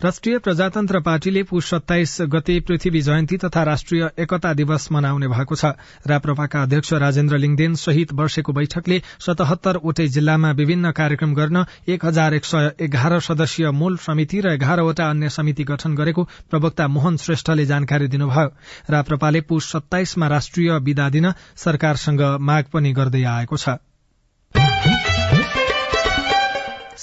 राष्ट्रिय 0.02 0.38
प्रजातन्त्र 0.38 1.00
पार्टीले 1.00 1.42
पुष 1.42 1.68
सत्ताइस 1.70 2.16
गते 2.28 2.58
पृथ्वी 2.60 3.00
जयन्ती 3.00 3.36
तथा 3.36 3.62
राष्ट्रिय 3.62 4.08
एकता 4.18 4.52
दिवस 4.54 4.88
मनाउने 4.92 5.28
भएको 5.28 5.54
छ। 5.54 5.70
राप्रपाका 6.06 6.62
अध्यक्ष 6.62 6.92
राजेन्द्र 6.94 7.38
लिङदेन 7.38 7.74
सहित 7.74 8.12
वर्षेको 8.12 8.52
बैठकले 8.52 9.00
सतहत्तरवटै 9.20 10.06
जिल्लामा 10.08 10.50
विभिन्न 10.52 10.90
कार्यक्रम 10.92 11.34
गर्न 11.34 11.64
एक 11.88 12.04
हजार 12.04 12.34
एक 12.34 12.44
सय 12.44 12.70
एघार 12.80 13.18
सदस्यीय 13.20 13.70
मूल 13.72 13.96
समिति 14.00 14.40
र 14.40 14.52
एघारवटा 14.52 15.08
अन्य 15.10 15.28
समिति 15.30 15.64
गठन 15.64 15.94
गरेको 15.94 16.28
प्रवक्ता 16.50 16.88
मोहन 16.88 17.16
श्रेष्ठले 17.16 17.66
जानकारी 17.66 18.08
दिनुभयो। 18.08 18.52
राप्रपाले 18.90 19.40
पुष 19.40 19.72
सत्ताइसमा 19.72 20.26
राष्ट्रिय 20.28 20.78
विदा 20.80 21.08
दिन 21.10 21.32
सरकारसँग 21.56 22.22
माग 22.40 22.64
पनि 22.72 22.92
गर्दै 22.92 23.22
आएको 23.30 23.56
छ। 23.56 23.78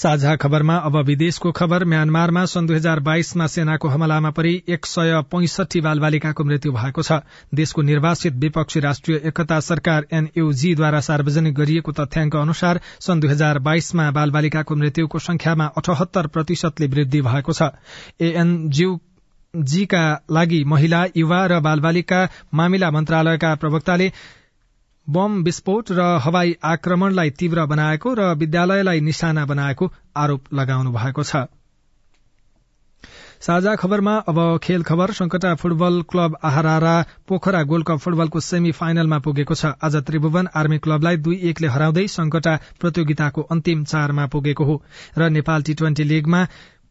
साझा 0.02 0.34
खबरमा 0.36 0.76
अब 0.78 0.96
विदेशको 1.06 1.50
खबर। 1.52 1.84
म्यानमारमा 1.84 2.44
सन् 2.44 2.66
दुई 2.66 2.76
हजार 2.76 3.00
बाइसमा 3.00 3.46
सेनाको 3.46 3.88
हमलामा 3.88 4.30
परि 4.30 4.54
एक 4.68 4.86
सय 4.86 5.20
पैंसठी 5.30 5.80
बालबालिकाको 5.80 6.44
मृत्यु 6.44 6.72
भएको 6.72 7.02
छ। 7.02 7.18
देशको 7.54 7.82
निर्वाचित 7.82 8.34
विपक्षी 8.36 8.80
राष्ट्रिय 8.80 9.20
एकता 9.24 9.60
सरकार 9.60 10.06
एनयूजीद्वारा 10.12 11.00
सार्वजनिक 11.00 11.54
गरिएको 11.54 11.92
तथ्याङ्क 11.92 12.36
अनुसार 12.36 12.80
सन् 13.00 13.20
दुई 13.20 13.30
हजार 13.30 13.58
बाइसमा 13.60 14.10
बालबालिकाको 14.10 14.76
मृत्युको 14.76 15.18
संख्यामा 15.20 15.70
अठहत्तर 15.76 16.26
प्रतिशतले 16.34 16.86
वृद्धि 16.88 17.22
भएको 17.22 17.52
छ। 17.52 17.70
एएनज्यू 18.20 18.98
लागि 19.54 20.62
महिला 20.64 21.04
युवा 21.16 21.46
र 21.46 21.60
बालबालिका 21.60 22.28
मामिला 22.54 22.90
मन्त्रालयका 22.90 23.54
प्रवक्ताले 23.54 24.12
बम 25.06 25.42
विस्फोट 25.42 25.90
र 25.90 26.00
हवाई 26.22 26.54
आक्रमणलाई 26.64 27.30
तीव्र 27.30 27.64
बनाएको 27.66 28.14
र 28.14 28.34
विद्यालयलाई 28.36 29.00
निशाना 29.00 29.44
बनाएको 29.46 29.90
आरोप 30.16 30.54
लगाउनु 30.54 30.92
भएको 30.92 31.22
छ। 31.22 31.44
साझा 33.42 33.74
खबरमा 33.74 34.14
अब 34.30 34.38
खेल 34.62 34.82
खबर 34.82 35.12
संकटा 35.12 35.54
फुटबल 35.54 36.02
क्लब 36.10 36.36
आहारा 36.44 36.94
पोखरा 37.28 37.62
गोल्ड 37.62 37.86
कप 37.86 37.98
फुटबलको 37.98 38.40
सेमी 38.40 38.72
फाइनलमा 38.72 39.18
पुगेको 39.18 39.54
छ। 39.54 39.74
आज 39.82 39.96
त्रिभुवन 40.06 40.48
आर्मी 40.54 40.78
क्लबलाई 40.78 41.16
दुई 41.16 41.38
एकले 41.50 41.68
हराउँदै 41.68 42.06
संकटा 42.08 42.54
प्रतियोगिताको 42.80 43.42
अन्तिम 43.50 43.84
चारमा 43.84 44.26
पुगेको 44.26 44.64
हो। 44.64 44.82
र 45.18 45.30
नेपाल 45.30 45.62
टी 45.62 45.74
ट्वेन्टी 45.74 46.04
लीगमा 46.04 46.46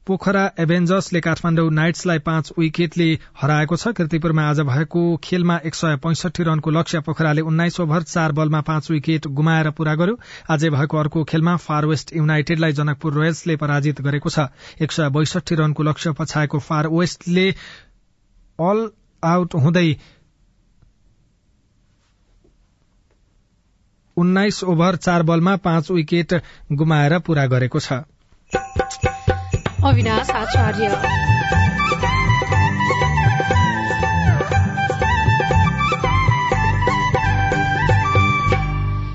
पोखरा 0.07 0.43
एभेन्जर्सले 0.59 1.19
काठमाडौँ 1.21 1.69
नाइट्सलाई 1.71 2.19
पाँच 2.19 2.51
विकेटले 2.57 3.05
हराएको 3.37 3.75
छ। 3.77 3.87
किर्तिपुरमा 3.93 4.43
आज 4.49 4.59
भएको 4.65 5.01
खेलमा 5.23 5.57
एक 5.65 5.75
सय 5.75 5.95
पैंसठी 6.01 6.43
रनको 6.43 6.71
लक्ष्य 6.71 6.99
पोखराले 7.05 7.41
उन्नाइस 7.41 7.79
ओभर 7.79 8.01
चार 8.03 8.31
बलमा 8.31 8.61
पाँच 8.61 8.89
विकेट 8.91 9.27
गुमाएर 9.29 9.69
पूरा 9.77 9.93
गर्यो। 9.95 10.17
आजै 10.49 10.69
भएको 10.69 10.97
अर्को 10.97 11.23
खेलमा 11.23 11.55
फार 11.57 11.85
वेस्ट 11.85 12.15
युनाइटेडलाई 12.15 12.73
जनकपुर 12.73 13.13
रोयल्सले 13.13 13.55
पराजित 13.55 14.01
गरेको 14.01 14.29
छ। 14.29 14.47
एक 14.81 14.91
सय 14.91 15.09
बैसठी 15.09 15.55
रनको 15.55 15.83
लक्ष्य 15.83 16.11
पछाएको 16.17 16.59
फार 16.59 16.87
वेस्टले 16.89 17.49
अल 18.59 18.89
आउट 19.23 19.55
हुँदै 19.55 19.89
उन्नाइस 24.17 24.63
ओभर 24.65 24.95
चार 24.97 25.23
बलमा 25.23 25.55
पाँच 25.61 25.91
विकेट 25.91 26.41
गुमाएर 26.73 27.19
पूरा 27.19 27.45
गरेको 27.47 27.79
छ। 27.79 28.01
अविनाश 29.85 30.29
आचार्य 30.29 30.87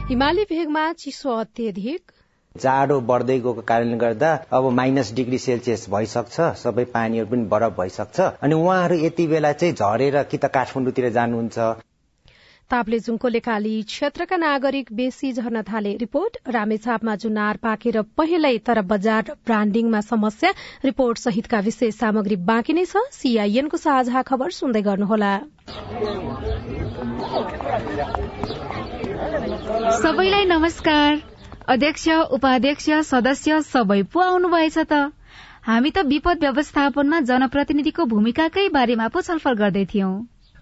हिमाली 0.09 0.45
भेगमा 0.45 0.93
चिसो 0.93 1.37
अत्यधिक। 1.37 2.13
जाडो 2.55 3.01
बढ्दै 3.01 3.39
गएको 3.39 3.63
कारणले 3.63 3.97
गर्दा 3.97 4.33
अब 4.53 4.69
माइनस 4.73 5.13
डिग्री 5.15 5.39
सेल्सियस 5.39 5.87
भइसक्छ 5.91 6.41
सबै 6.63 6.85
पानीहरू 6.95 7.27
पनि 7.31 7.45
बरफ 7.53 7.77
भइसक्छ। 7.79 8.21
अनि 8.43 8.55
उहाँहरू 8.55 8.97
यति 9.05 9.27
बेला 9.27 9.53
चाहिँ 9.53 9.75
झरेर 9.75 10.23
कि 10.23 10.39
त 10.39 10.51
काठमाडौँतिर 10.57 11.09
जानुहुन्छ। 11.19 11.59
ताप्लेजुङको 12.71 13.29
लेकाली 13.29 13.73
क्षेत्रका 13.83 14.37
नागरिक 14.37 14.89
बेसी 14.93 15.33
झर्न 15.33 15.63
थाले 15.63 15.91
रिपोर्ट। 15.97 16.37
रामेछापमा 16.51 17.15
जुनार 17.17 17.57
पाकेर 17.63 18.01
पहिल्यै 18.19 18.59
तर 18.67 18.81
बजार 18.93 19.37
ब्रान्डिङमा 19.47 20.01
समस्या 20.03 20.51
रिपोर्ट 20.85 21.19
सहितका 21.19 21.61
विशेष 21.67 21.95
सामग्री 21.97 22.37
बाँकी 22.49 22.73
नै 22.73 22.85
छ। 22.85 23.03
सीआईएनको 23.13 23.77
साझा 23.77 24.23
खबर 24.23 24.51
सुन्दै 24.59 24.83
गर्नुहोला। 24.83 25.33
सबैलाई 30.03 30.45
नमस्कार। 30.47 31.23
अध्यक्ष 31.69 32.09
उपाध्यक्ष 32.35 32.91
सदस्य 33.07 33.61
सबै 33.63 34.03
पो 34.11 34.21
आउनुभएछ 34.21 34.79
त? 34.79 34.93
हामी 35.67 35.91
त 35.91 36.03
विपद 36.07 36.43
व्यवस्थापनमा 36.43 37.21
जनप्रतिनिधिको 37.31 38.05
भूमिकाकै 38.07 38.69
बारेमा 38.75 39.07
पो 39.15 39.23
छलफल 39.23 39.55
गर्दै 39.63 39.85
थियौं। 39.95 40.13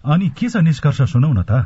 अनि 0.03 0.29
के 0.37 0.49
छ 0.49 0.61
निष्कर्ष 0.61 1.01
सुनौ 1.13 1.33
न 1.33 1.41
त? 1.49 1.65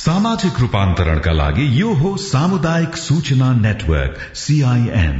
सामाजिक 0.00 0.58
रूपान्तरणका 0.60 1.32
लागि 1.32 1.64
यो 1.80 1.88
हो 1.94 2.10
सामुदायिक 2.16 2.94
सूचना 2.96 3.48
नेटवर्क 3.54 4.20
सीआईएन 4.34 5.18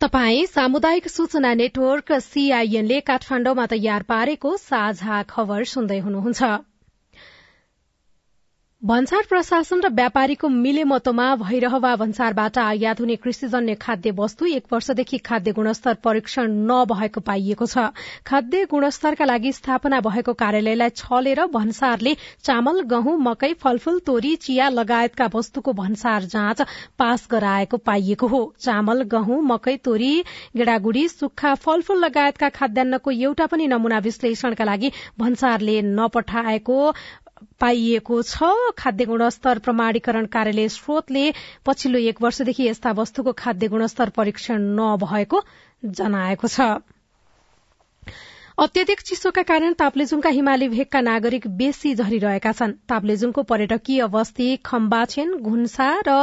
तपाई 0.00 0.46
सामुदायिक 0.46 1.08
सूचना 1.08 1.52
नेटवर्क 1.54 2.12
सीआईएनले 2.12 3.00
काठमाण्डुमा 3.00 3.66
तयार 3.66 4.02
पारेको 4.02 4.56
साझा 4.56 5.22
खबर 5.28 5.64
सुन्दै 5.64 5.98
हुनुहुन्छ। 5.98 6.42
भन्सार 8.82 9.26
प्रशासन 9.28 9.80
र 9.84 9.88
व्यापारीको 9.92 10.48
मिलेमतोमा 10.48 11.24
भइरहवा 11.36 11.94
भन्सारबाट 11.96 12.58
आयात 12.58 13.00
हुने 13.00 13.16
कृषिजन्य 13.16 13.74
खाद्य 13.76 14.10
वस्तु 14.16 14.46
एक 14.48 14.72
वर्षदेखि 14.72 15.18
खाद्य 15.20 15.52
गुणस्तर 15.52 15.94
परीक्षण 16.04 16.52
नभएको 16.70 17.20
पाइएको 17.20 17.66
छ। 17.66 17.84
खाद्य 18.26 18.64
गुणस्तरका 18.64 19.24
लागि 19.24 19.52
स्थापना 19.52 20.00
भएको 20.00 20.32
कार्यालयलाई 20.32 20.88
छलेर 20.96 21.44
भन्सारले 21.52 22.14
चामल 22.40 22.80
गहुँ 22.88 23.18
मकै 23.20 23.52
फलफूल 23.60 23.98
तोरी 24.06 24.34
चिया 24.38 24.68
लगायतका 24.70 25.28
वस्तुको 25.34 25.72
भन्सार 25.72 26.24
जाँच 26.32 26.62
पास 26.98 27.28
गराएको 27.30 27.76
पाइएको 27.84 28.26
हो। 28.26 28.42
चामल 28.60 29.02
गहुँ 29.12 29.42
मकै 29.44 29.76
तोरी 29.84 30.12
गेडागुडी 30.56 31.06
सुक्खा 31.10 31.54
फलफूल 31.66 32.04
लगायतका 32.04 32.48
खाद्यान्नको 32.56 33.10
एउटा 33.10 33.46
पनि 33.46 33.66
नमूना 33.66 33.98
विश्लेषणका 34.00 34.64
लागि 34.64 34.92
भन्सारले 35.18 35.80
नपठाएको 35.92 36.80
पाइएको 37.60 38.22
छ। 38.22 38.50
खाद्य 38.78 39.04
गुणस्तर 39.04 39.58
प्रमाणीकरण 39.58 40.26
कार्यालय 40.26 40.68
स्रोतले 40.68 41.24
पछिल्लो 41.66 41.98
एक 42.10 42.22
वर्षदेखि 42.22 42.68
यस्ता 42.68 42.92
वस्तुको 42.98 43.32
खाद्य 43.38 43.68
गुणस्तर 43.68 44.08
परीक्षण 44.16 44.62
नभएको 44.78 45.42
जनाएको 45.82 46.48
छ। 46.48 46.70
अत्यधिक 48.58 49.00
चिसोका 49.00 49.42
कारण 49.42 49.72
ताप्लेजुङका 49.72 50.30
हिमाली 50.30 50.68
भेगका 50.68 51.00
नागरिक 51.00 51.46
बेसी 51.56 51.94
झरिरहेका 51.94 52.52
छन्। 52.52 52.72
ताप्लेजुङको 52.88 53.42
पर्यटकीय 53.42 54.06
बस्ती 54.12 54.48
खम्बाछेन 54.64 55.34
घुन्सा 55.40 55.88
र 56.08 56.16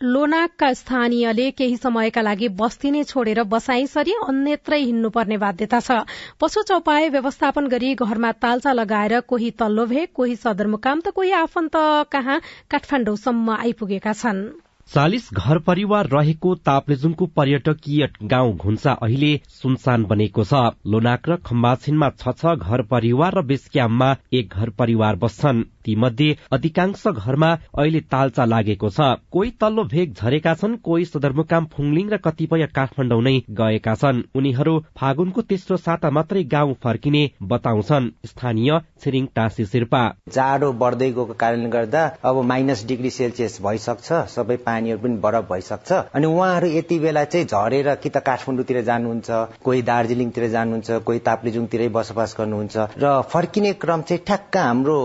लोनाकका 0.00 0.72
स्थानीयले 0.72 1.50
केही 1.50 1.76
समयका 1.76 2.22
लागि 2.22 2.48
बस्ती 2.54 2.90
नै 2.90 3.02
छोडेर 3.04 3.42
बसाई 3.50 3.86
सरी 3.86 4.12
अन्यत्रै 4.24 4.78
हिँड्नुपर्ने 4.80 5.36
बाध्यता 5.36 5.80
छ। 5.80 5.96
पशु 6.40 6.62
चौपाए 6.62 7.08
व्यवस्थापन 7.10 7.66
गरी 7.66 7.94
घरमा 7.96 8.30
तालचा 8.38 8.72
लगाएर 8.72 9.20
कोही 9.26 9.50
तल्लो 9.58 9.86
भेग 9.86 10.08
कोही 10.14 10.36
सदरमुकाम 10.38 11.00
त 11.00 11.10
कोही 11.18 11.32
आफन्त 11.42 11.82
कहाँ 12.14 12.40
काठमाडौँसम्म 12.70 13.58
आइपुगेका 13.58 14.12
छन्। 14.14 14.42
चालिस 14.90 15.24
घर 15.34 15.58
परिवार 15.66 16.06
रहेको 16.08 16.54
ताप्लेजुङको 16.64 17.26
पर्यटकीय 17.36 18.08
गाउँ 18.24 18.54
घुन्सा 18.56 18.92
अहिले 19.02 19.32
सुनसान 19.52 20.04
बनेको 20.04 20.44
छ। 20.44 20.62
लोनाक 20.86 21.28
र 21.28 21.36
खम्बाछिनमा 21.44 22.08
छ 22.16 22.32
छ 22.38 22.54
घर 22.56 22.82
परिवार 22.86 23.38
र 23.38 23.42
बेसक्याममा 23.50 24.08
एक 24.32 24.54
घर 24.54 24.70
परिवार 24.78 25.16
बस्छन्। 25.18 25.64
तीमध्ये 25.88 26.34
अधिकांश 26.52 27.06
घरमा 27.08 27.50
अहिले 27.74 28.00
तालचा 28.12 28.44
लागेको 28.46 28.88
छ। 28.90 29.00
कोही 29.32 29.50
तल्लो 29.60 29.82
भेग 29.88 30.12
झरेका 30.14 30.54
छन् 30.54 30.76
कोही 30.84 31.04
सदरमुकाम 31.04 31.64
फुङलिङ 31.72 32.08
र 32.12 32.16
कतिपय 32.24 32.66
काठमाडौँ 32.76 33.22
नै 33.22 33.34
गएका 33.60 33.94
छन्। 33.96 34.22
उनीहरू 34.36 34.74
फागुनको 34.98 35.40
तेस्रो 35.48 35.76
साता 35.78 36.10
मात्रै 36.10 36.42
गाउँ 36.52 36.74
फर्किने 36.84 37.22
बताउँछन्। 37.42 38.10
स्थानीय 38.26 38.78
छिरिङ 39.00 39.26
टाँसी 39.34 39.64
शेर्पा। 39.64 40.02
जाडो 40.34 40.72
बढ्दै 40.82 41.10
गएको 41.10 41.34
कारणले 41.40 41.68
गर्दा 41.68 42.02
अब 42.24 42.42
माइनस 42.44 42.84
डिग्री 42.88 43.10
सेल्सियस 43.10 43.58
भइसक्छ 43.64 44.12
सबै 44.34 44.56
पानीहरू 44.66 45.00
पनि 45.02 45.16
बरफ 45.24 45.48
भइसक्छ। 45.50 45.92
अनि 46.14 46.26
उहाँहरू 46.26 46.68
यति 46.68 46.98
बेला 46.98 47.24
चाहिँ 47.24 47.46
झरेर 47.46 47.94
कि 48.02 48.08
त 48.10 48.22
काठमाडौँतिर 48.28 48.80
जानुहुन्छ 48.84 49.30
कोही 49.64 49.82
दार्जिलिङतिर 49.88 50.48
जानुहुन्छ 50.50 51.00
कोही 51.08 51.18
ताप्लेजुङतिरै 51.28 51.88
बसोबास 51.96 52.36
गर्नुहुन्छ। 52.38 52.76
र 52.98 53.20
फर्किने 53.32 53.72
क्रम 53.82 54.02
चाहिँ 54.02 54.22
ठ्याक्क 54.26 54.56
हाम्रो 54.58 54.98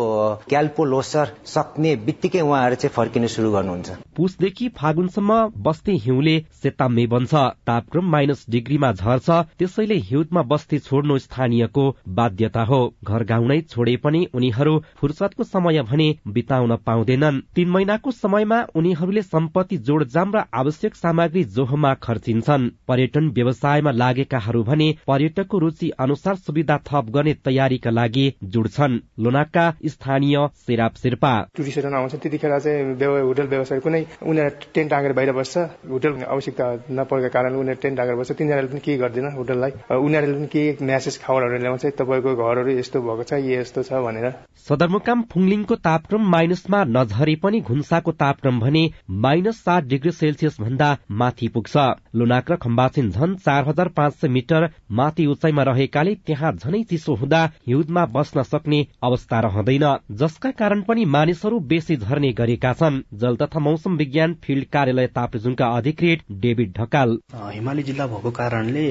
क्याल्पो 0.74 0.86
लोसर 0.86 1.28
सक्ने 1.46 1.96
बित्तिकै 2.06 2.42
उहाँहरू 2.42 2.76
चाहिँ 2.76 2.94
फर्किन 2.94 3.28
सुरु 3.28 3.52
गर्नुहुन्छ। 3.52 3.90
पुसदेखि 4.18 4.68
फागुनसम्म 4.78 5.34
बस्ती 5.58 5.98
हिउँले 5.98 6.36
सेताम्मे 6.62 7.06
बन्छ 7.08 7.34
तापक्रम 7.68 8.10
माइनस 8.10 8.46
डिग्रीमा 8.50 8.92
झर्छ 8.94 9.30
त्यसैले 9.60 9.96
हिउँदमा 10.10 10.42
बस्ती 10.44 10.80
छोड्नु 10.80 11.18
स्थानीयको 11.20 11.86
बाध्यता 12.10 12.64
हो। 12.64 12.82
घर 13.04 13.24
गाउँ 13.24 13.48
नै 13.48 13.60
छोडे 13.64 13.96
पनि 13.98 14.26
उनीहरू 14.34 14.74
फुर्सदको 14.98 15.44
समय 15.44 15.82
भने 15.84 16.08
बिताउन 16.28 16.76
पाउँदैनन्। 16.86 17.42
तीन 17.56 17.70
महिनाको 17.70 18.12
समयमा 18.14 18.60
उनीहरूले 18.76 19.22
सम्पत्ति 19.24 19.78
जोडजाम 19.80 20.36
र 20.36 20.44
आवश्यक 20.54 20.96
सामग्री 20.96 21.44
जोहमा 21.54 21.94
खर्चिन्छन्। 22.04 22.70
पर्यटन 22.88 23.30
व्यवसायमा 23.30 23.92
लागेकाहरू 23.94 24.64
भने 24.64 24.90
पर्यटकको 25.08 25.60
रुचि 25.60 25.90
अनुसार 26.00 26.36
सुविधा 26.38 26.78
थप 26.88 27.10
गर्ने 27.14 27.34
तयारीका 27.46 27.92
लागि 27.92 28.26
जुड्छन्। 28.46 29.00
लोनाका 29.20 29.66
स्थानीय 29.86 30.38
सेराप 30.68 30.96
शेर्पा 30.96 31.32
टुरिस्टहरू 31.58 31.96
आउँछ 31.96 32.16
त्यतिखेर 32.16 32.58
चाहिँ 32.60 33.22
होटल 33.28 33.48
व्यवसाय 33.48 33.80
कुनै 33.80 34.02
उनीहरू 34.24 34.72
टेन्ट 34.76 34.90
टाँगेर 34.92 35.14
बाहिर 35.14 35.32
बस्छ 35.34 35.58
होटल 35.92 36.24
आवश्यकता 36.24 36.66
नपरेको 37.00 37.30
कारण 37.34 37.56
उनीहरू 37.56 37.82
टेन्ट 37.82 37.98
टाँगेर 37.98 38.16
बस्छ 38.16 38.32
तिनीहरूले 38.40 38.72
पनि 38.72 38.80
केही 38.86 38.98
गर्दैन 38.98 39.28
होटललाई। 39.38 39.72
उनीहरूले 40.00 40.38
पनि 40.38 40.48
केही 40.54 40.86
म्यासेज 40.86 41.20
खबरहरू 41.24 41.58
ल्याउँछ 41.64 41.86
तपाईँको 42.00 42.36
घरहरू 42.36 42.72
यस्तो 42.80 43.02
भएको 43.02 43.24
छ 43.24 43.40
यस्तो 43.44 43.84
छ 43.84 44.00
भनेर। 44.06 44.30
सदरमुकाम 44.68 45.22
फुङलिङको 45.32 45.76
तापक्रम 45.84 46.30
माइनसमा 46.32 46.84
नझरे 46.96 47.36
पनि 47.44 47.60
घुन्साको 47.62 48.12
तापक्रम 48.24 48.60
भने 48.60 48.84
माइनस 49.26 49.58
सात 49.60 49.84
डिग्री 49.92 50.12
सेल्सियस 50.14 50.58
भन्दा 50.62 50.90
माथि 51.12 51.48
पुग्छ। 51.56 51.76
लुनाक 52.16 52.52
र 52.52 52.56
खम्बासिन 52.64 53.12
झन 53.12 53.36
चार 53.44 53.68
हजार 53.68 53.88
पाँच 53.98 54.14
सय 54.16 54.28
मिटर 54.30 54.70
माथि 54.94 55.26
उचाइमा 55.28 55.64
रहेकाले 55.64 56.16
त्यहाँ 56.26 56.52
झनै 56.54 56.84
चिसो 56.90 57.16
हुँदा 57.16 57.44
हिउँदमा 57.68 58.06
बस्न 58.16 58.44
सक्ने 58.46 58.86
अवस्था 59.04 59.40
रहँदैन 59.40 59.86
जसका 60.16 60.43
कारण 60.52 60.82
पनि 60.82 61.06
मानिसहरू 61.06 61.60
बेसी 61.60 61.96
झर्ने 61.98 62.32
गरेका 62.34 62.74
छन्। 62.74 63.02
जल 63.14 63.36
तथा 63.36 63.60
मौसम 63.60 63.96
विज्ञान 63.98 64.34
फिल्ड 64.44 64.66
कार्यालय 64.74 65.08
ताप्लेजुङका 65.08 65.68
अधिकृत 65.78 66.20
डेभिड 66.42 66.74
ढकाल। 66.78 67.18
हिमाली 67.36 67.84
जिल्ला 67.84 68.08
भएको 68.08 68.32
कारणले 68.32 68.88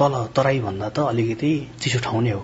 तल 0.00 0.14
तराई 0.36 0.60
भन्दा 0.60 0.88
त 0.88 0.98
अलिकति 1.08 1.52
चिसो 1.80 1.98
ठाउँ 2.04 2.22
नै 2.22 2.30
हो। 2.30 2.42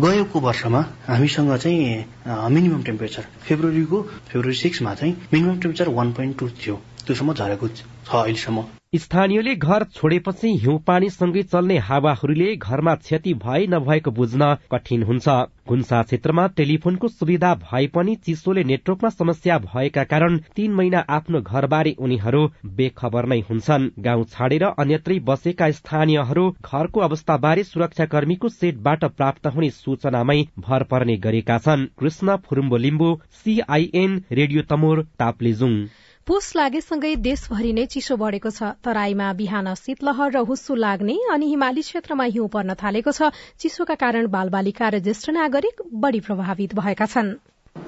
गएको 0.00 0.40
वर्षमा 0.40 0.80
हामीसँग 1.08 1.56
चाहिँ 1.56 2.04
मिनिमम 2.28 2.82
टेम्परेचर 2.84 3.24
फेब्रुअरीको 3.48 4.02
फेब्रुअरी 4.28 4.56
सिक्समा 4.56 4.94
चाहिँ 4.94 5.14
minimum 5.32 5.58
temperature 5.60 5.88
one 5.88 6.12
point 6.12 6.38
two 6.38 6.48
थियो। 6.60 6.76
त्योसम्म 7.06 7.32
झरेको 7.34 7.68
छ 7.68 8.14
अहिलेसम्म। 8.14 8.64
स्थानीयले 8.94 9.54
घर 9.56 9.84
छोडेपछि 9.94 10.48
हिउँ 10.56 10.78
पानीसँगै 10.86 11.42
चल्ने 11.44 11.76
हावाहरूले 11.86 12.54
घरमा 12.56 12.94
क्षति 12.96 13.32
भए 13.34 13.66
नभएको 13.66 14.10
बुझ्न 14.10 14.54
कठिन 14.72 15.02
हुन्छ। 15.02 15.28
गुन्सा 15.68 16.02
क्षेत्रमा 16.02 16.46
टेलिफोनको 16.56 17.08
सुविधा 17.08 17.54
भए 17.62 17.86
पनि 17.86 18.14
चिसोले 18.16 18.64
नेटवर्कमा 18.64 19.10
समस्या 19.10 19.58
भएका 19.58 20.04
कारण 20.04 20.38
तीन 20.56 20.72
महिना 20.72 21.04
आफ्नो 21.08 21.40
घरबारे 21.42 21.94
उनीहरू 21.98 22.42
बेखबर 22.76 23.26
नै 23.26 23.40
हुन्छन्। 23.50 23.88
गाउँ 23.98 24.24
छाडेर 24.30 24.64
अन्यत्रै 24.64 25.18
बसेका 25.24 25.70
स्थानीयहरू 25.72 26.44
घरको 26.62 27.00
अवस्थाबारे 27.00 27.64
सुरक्षाकर्मीको 27.64 28.48
सेटबाट 28.50 29.04
प्राप्त 29.16 29.46
हुने 29.56 29.70
सूचनामै 29.72 30.40
भर 30.60 30.82
पर्ने 30.92 31.16
गरेका 31.26 31.58
छन्। 31.58 31.86
Krishna 31.98 32.36
Phurumbo 32.46 32.76
Limbu 32.78 33.12
CIN 33.42 34.22
radio 34.32 34.62
Tamor 34.70 35.02
Taplejung. 35.18 35.76
पुस 36.26 36.46
लागेसँगै 36.56 37.08
देशभरि 37.24 37.72
नै 37.76 37.84
चिसो 37.86 38.16
बढ़ेको 38.16 38.50
छ। 38.50 38.68
तराईमा 38.80 39.24
बिहान 39.38 39.66
शीतलहर 39.76 40.30
र 40.32 40.40
हुस्सु 40.42 40.74
लाग्ने 40.74 41.16
अनि 41.32 41.48
हिमाली 41.48 41.82
क्षेत्रमा 41.84 42.24
हिउँ 42.26 42.48
पर्न 42.48 42.74
थालेको 42.82 43.12
छ। 43.12 43.28
चिसोका 43.60 43.94
कारण 44.02 44.28
बालबालिका 44.32 44.88
र 44.88 45.00
ज्येष्ठ 45.04 45.30
नागरिक 45.36 45.82
बढ़ी 46.04 46.20
प्रभावित 46.24 46.74
भएका 46.74 47.06
छन्। 47.06 47.28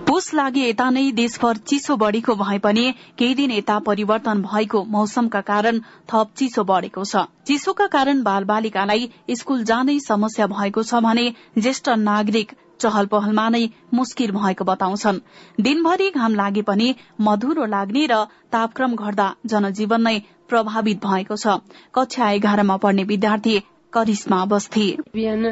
पुस 0.05 0.29
लागे 0.35 0.67
यता 0.67 0.91
नै 0.91 1.05
देशभर 1.17 1.57
चिसो 1.65 1.97
बढ़ेको 1.97 2.35
भए 2.37 2.59
पनि 2.61 2.85
केही 3.17 3.35
दिन 3.35 3.51
यता 3.53 3.79
परिवर्तन 3.89 4.45
भएको 4.45 4.85
मौसमका 4.93 5.41
कारण 5.49 5.81
थप 6.05 6.37
चिसो 6.37 6.65
बढ़ेको 6.67 7.05
छ। 7.07 7.25
चिसोका 7.47 7.87
कारण 7.89 8.23
बालबालिकालाई 8.23 9.11
स्कूल 9.33 9.65
जानै 9.65 9.99
समस्या 10.03 10.53
भएको 10.53 10.83
छ 10.85 11.01
भने 11.03 11.27
ज्येष्ठ 11.57 11.89
नागरिक 12.05 12.53
चहल 12.81 13.07
पहलमा 13.13 13.49
नै 13.49 13.63
मुस्किल 13.95 14.31
भएको 14.33 14.65
बताउँछन्। 14.65 15.23
दिनभरि 15.61 16.11
घाम 16.11 16.35
लागे 16.35 16.63
पनि 16.63 16.89
मधुरो 17.21 17.65
लाग्ने 17.67 18.07
र 18.07 18.25
तापक्रम 18.53 18.97
घट्दा 18.97 19.29
जनजीवन 19.47 20.03
नै 20.03 20.19
प्रभावित 20.49 21.07
भएको 21.07 21.37
छ। 21.37 21.57
कक्षा 21.95 22.31
एघारमा 22.33 22.77
पढ्ने 22.79 23.05
विद्यार्थी 23.07 23.63
करिश्मा 23.93 24.39
बस्थे। 24.45 24.87
बिहान 25.15 25.45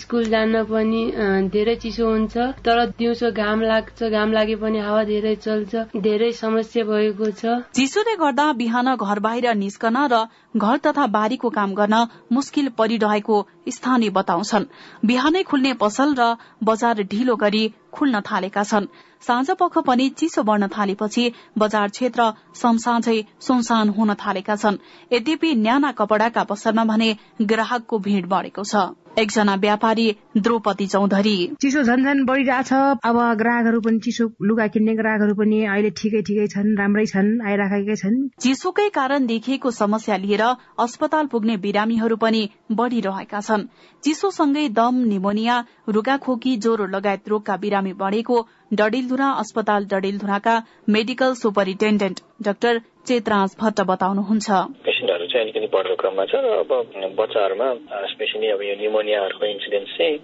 स्कुल 0.00 0.24
जान 0.24 0.62
पनि 0.64 1.02
धेरै 1.50 1.74
चिसो 1.76 2.06
हुन्छ 2.06 2.36
तर 2.62 2.84
दिउँसो 2.98 3.30
घाम 3.34 3.62
लाग्छ 3.62 4.10
घाम 4.10 4.32
लागे 4.32 4.56
पनि 4.56 4.78
हावा 4.78 5.02
धेरै 5.04 5.34
चल्छ 5.36 5.98
धेरै 5.98 6.30
समस्या 6.32 6.84
भएको 6.84 7.30
छ। 7.32 7.58
चिसोले 7.74 8.14
गर्दा 8.16 8.46
बिहान 8.60 8.94
घर 8.94 9.18
बाहिर 9.20 9.54
निस्कन 9.56 9.96
र 10.12 10.20
घर 10.56 10.76
तथा 10.86 11.06
बारीको 11.08 11.50
काम 11.50 11.74
गर्न 11.74 12.06
मुस्किल 12.32 12.68
परिरहेको 12.78 13.36
स्थानीय 13.70 14.10
बताउँछन्। 14.10 14.64
बिहानै 15.06 15.42
खुल्ने 15.42 15.72
पसल 15.74 16.14
र 16.14 16.36
बजार 16.64 17.02
ढिलो 17.02 17.36
गरी 17.36 17.64
खुल्न 17.92 18.20
थालेका 18.20 18.62
छन्। 18.62 18.86
साँझ 19.20 19.50
पख 19.50 19.78
पनि 19.78 20.08
चिसो 20.08 20.42
बढ़न 20.42 20.68
थालेपछि 20.68 21.32
बजार 21.58 21.88
क्षेत्र 21.88 22.32
समसाझै 22.54 23.18
सुनसान 23.40 23.88
हुन 23.88 24.14
थालेका 24.14 24.56
छन्। 24.56 24.78
यद्यपि 25.12 25.54
न्याना 25.54 25.92
कपड़ाका 25.92 26.44
पसलमा 26.44 26.84
भने 26.84 27.16
ग्राहकको 27.42 27.98
भीड़ 27.98 28.26
बढ़ेको 28.26 28.64
छ। 28.64 29.07
एकजना 29.18 29.54
व्यापारी 29.54 30.06
द्रौपदी 30.36 30.86
चौधरी। 30.86 31.36
चिसो 31.60 31.82
झन् 31.82 32.04
झन् 32.04 32.24
बढ़िरहेछ। 32.24 32.72
अब 33.04 33.16
ग्राहकहरू 33.38 33.80
पनि 33.80 33.98
चिसो 33.98 34.26
लुगा 34.42 34.66
किन्ने 34.66 34.94
ग्राहकहरू 34.94 35.34
पनि 35.34 35.58
अहिले 35.64 35.90
ठिकै 35.90 36.20
ठिकै 36.22 36.46
छन् 36.46 36.76
राम्रै 36.78 37.06
छन् 37.06 37.30
आइराखेकै 37.42 37.96
छन्। 37.96 38.16
चिसोकै 38.40 38.88
कारण 38.90 39.26
देखिएको 39.26 39.70
समस्या 39.70 40.16
लिएर 40.16 40.42
अस्पताल 40.78 41.26
पुग्ने 41.26 41.56
बिरामीहरू 41.56 42.16
पनि 42.16 42.42
बढ़िरहेका 42.72 43.40
छन्। 43.40 43.66
चिसोसँगै 44.02 44.68
दम 44.78 45.02
निमोनिया 45.08 45.56
रुगाखोकी 45.88 46.56
ज्वरो 46.56 46.86
लगायत 46.86 47.28
रोगका 47.28 47.56
बिरामी 47.56 47.92
बढ़ेको 47.98 48.36
डडेलधुरा 48.70 49.28
अस्पताल 49.40 49.84
डडेलधुराका 49.90 50.54
medical 50.88 51.34
superintendent 51.34 52.20
doctor 52.42 52.78
Chetraj 53.08 53.54
Bhatt 53.60 53.80
बताउनुहुन्छ। 53.88 54.48
पेसेन्टहरू 54.84 55.26
चाहिँ 55.26 55.44
अलिकति 55.44 55.68
बढ्दो 55.72 55.94
क्रममा 55.96 56.24
छ 56.28 56.34
र 56.36 56.46
अब 56.60 56.70
बच्चाहरूमा 57.16 57.68
स्पेसली 58.12 58.50
अब 58.52 58.62
यो 58.62 58.74
निमोनियाहरूको 58.76 59.46
इन्सिडेन्स 59.46 59.96
चाहिँ 59.96 60.16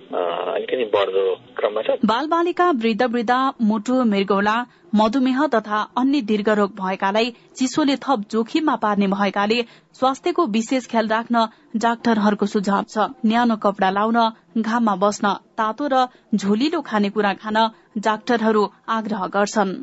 अलिकति 0.54 0.84
बढ्दो 0.92 1.24
क्रममा 1.56 1.82
छ। 1.82 1.88
बाल 2.04 2.26
बालिका 2.28 2.70
वृद्ध 2.76 3.02
वृद्ध 3.04 3.32
मुटु 3.62 3.94
मृगौला 4.04 4.56
मधुमेह 4.94 5.46
तथा 5.54 5.78
अन्य 5.98 6.20
दीर्घरोग 6.22 6.70
भएकालाई 6.76 7.30
चिसोले 7.56 7.96
थप 7.98 8.28
जोखिममा 8.30 8.74
पार्ने 8.84 9.06
भएकाले 9.08 9.58
स्वास्थ्यको 9.98 10.46
विशेष 10.48 10.86
ख्याल 10.90 11.08
राख्न 11.08 11.46
डाक्टरहरूको 11.76 12.46
सुझाव 12.46 12.84
छ। 12.84 13.08
न्यानो 13.24 13.56
कपड़ा 13.64 13.90
लाउन 13.90 14.18
घाममा 14.60 14.94
बस्न 14.96 15.32
तातो 15.58 15.88
र 15.88 16.06
झोलिलो 16.34 16.80
खानेकुरा 16.82 17.32
खान 17.42 17.58
डाक्टरहरू 17.98 18.62
आग्रह 18.88 19.26
गर्छन्। 19.26 19.74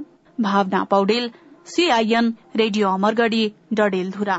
Bhawana 0.42 0.84
Paudel 0.84 1.32
CIN 1.66 2.34
radio 2.56 2.90
Amargadhi 2.90 3.44
Dadeldhura. 3.74 4.38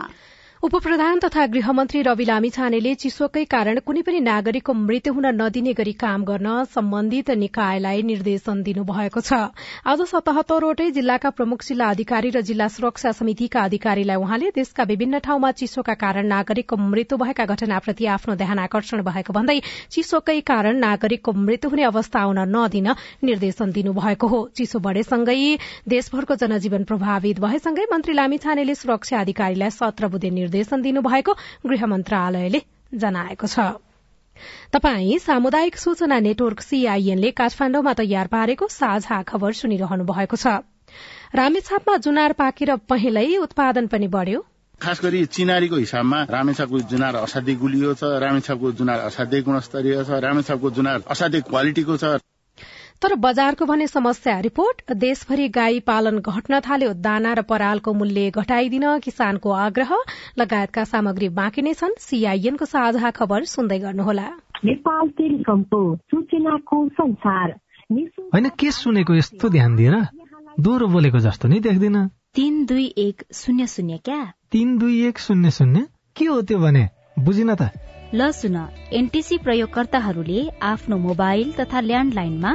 उपप्रधान 0.63 1.19
तथा 1.19 1.45
गृहमन्त्री 1.47 2.01
रवि 2.03 2.25
लामिछानेले 2.25 2.95
चिसोकै 2.95 3.43
कारण 3.45 3.79
कुनै 3.83 4.03
पनि 4.03 4.19
नागरिकको 4.23 4.73
मृत्यु 4.81 5.13
हुन 5.15 5.27
नदिने 5.35 5.73
गरी 5.75 5.93
काम 6.01 6.25
गर्न 6.25 6.51
सम्बन्धित 6.75 7.31
निकायलाई 7.37 8.03
निर्देशन 8.03 8.63
दिनुभएको 8.63 9.21
छ। 9.21 9.39
आज 9.85 10.03
सतहत्तरवटै 10.11 10.87
जिल्लाका 10.93 11.31
प्रमुख 11.33 11.67
जिल्ला 11.67 11.89
अधिकारी 11.91 12.31
र 12.31 12.43
जिल्ला 12.43 12.69
सुरक्षा 12.75 13.13
समितिका 13.13 13.63
अधिकारीलाई 13.63 14.23
उहाँले 14.23 14.51
देशका 14.53 14.87
विभिन्न 14.93 15.19
ठाउँमा 15.19 15.51
चिसोका 15.63 15.95
कारण 16.05 16.31
नागरिकको 16.35 16.77
मृत्यु 16.85 17.19
भएका 17.19 17.47
घटनाप्रति 17.47 18.07
आफ्नो 18.15 18.39
ध्यान 18.45 18.63
आकर्षण 18.67 19.03
भएको 19.03 19.33
भन्दै 19.33 19.59
चिसोकै 19.91 20.39
कारण 20.47 20.79
नागरिकको 20.79 21.37
मृत्यु 21.41 21.73
हुने 21.75 21.85
अवस्था 21.91 22.23
आउन 22.23 22.41
नदिन 22.55 22.89
निर्देशन 23.25 23.73
दिनुभएको 23.73 24.27
हो। 24.29 24.41
चिसो 24.55 24.79
बढ़ेसँगै 24.87 25.37
देशभरको 25.89 26.39
जनजीवन 26.39 26.89
प्रभावित 26.95 27.45
भएसँगै 27.49 27.91
मन्त्री 27.93 28.15
लामिछानेले 28.15 28.75
सुरक्षा 28.77 29.21
अधिकारीलाई 29.21 29.79
सत्र 29.81 30.15
बुधे 30.15 30.31
निर्देशन 30.53 30.83
दिनुभएको 30.83 31.33
गृह 31.67 31.87
मन्त्रालयले 31.87 32.61
जनाएको 32.95 33.47
छ। 33.47 33.73
तपाई 34.73 35.19
सामुदायिक 35.19 35.77
सूचना 35.79 36.19
नेटवर्क 36.21 36.61
सीआईएनले 36.63 37.31
काठमाण्डुमा 37.33 37.93
तयार 37.95 38.27
पारेको 38.29 38.67
साझा 38.71 39.23
खबर 39.25 39.53
सुनिरहनु 39.55 40.05
भएको 40.05 40.37
छ। 40.37 40.47
रामेछापमा 41.35 41.97
जुनार 42.05 42.33
पाकेर 42.39 42.77
पहिलै 42.89 43.29
उत्पादन 43.39 43.87
पनि 43.87 44.09
बढ़्यो। 44.09 44.41
खास 44.81 45.01
गरी 45.03 45.25
चिनारीको 45.29 45.77
हिसाबमा 45.77 46.19
रामेछापको 46.31 46.81
जुनार 46.91 47.15
असाध्यै 47.17 47.57
गुलियो 47.57 47.95
छ 47.95 48.03
रामेछापको 48.25 48.73
जुनार 48.81 48.99
असाध्यै 49.09 49.43
गुणस्तरीय 49.43 49.97
छ 50.05 50.21
रामेछापको 50.25 50.71
जुनार 50.71 50.99
असाध्यै 51.09 51.43
क्वालिटीको 51.49 51.97
छ। 51.97 52.05
तर 53.03 53.15
बजारको 53.15 53.65
भने 53.65 53.87
समस्या। 53.87 54.39
रिपोर्ट 54.39 54.93
देशभरि 54.93 55.49
गाई 55.49 55.81
पालन 55.81 56.19
घट्न 56.19 56.61
थाल्यो। 56.61 56.93
दाना 56.93 57.33
र 57.33 57.43
परालको 57.43 57.93
मूल्य 57.93 58.31
घटाइदिन 58.31 58.99
किसानको 58.99 59.51
आग्रह। 59.51 59.97
लगायतका 60.39 60.85
सामग्री 60.85 61.29
बाँकी 61.29 61.63
नै 61.63 61.75
छन्। 61.75 61.99
सीआईएनको 61.99 62.65
साझा 62.65 63.11
खबर 63.11 63.45
सुन्दै 63.45 63.79
गर्नुहोला। 63.79 64.29
होइन 68.35 68.49
के 68.49 68.71
सुनेको 68.71 69.15
यस्तो 69.15 69.49
ध्यान 69.49 69.77
दिएर 69.77 69.97
दोहोरो 70.61 70.87
बोलेको 70.87 71.19
जस्तो 71.19 71.49
नै 71.49 71.59
देख्दिन। 71.61 72.09
तीन 72.35 72.65
दुई 72.67 72.95
एक 72.99 73.23
शून्य 73.33 73.67
शून्य 73.67 73.99
क्या? 74.05 74.33
तीन 74.53 74.79
दुई 74.79 75.07
एक 75.07 75.19
शून्य 75.19 75.51
शून्य? 75.51 75.87
के 76.17 76.25
हो 76.25 76.43
त्यो 76.43 76.59
भने? 76.59 76.89
बुझिन 77.19 77.55
त। 77.55 77.71
ल 78.15 78.31
सुन। 78.31 78.57
एनटिसी 78.93 79.39
प्रयोगकर्ताहरूले 79.39 80.49
आफ्नो 80.63 80.97
मोबाइल 80.97 81.53
तथा 81.53 81.81
ल्यान्डलाइनमा 81.81 82.55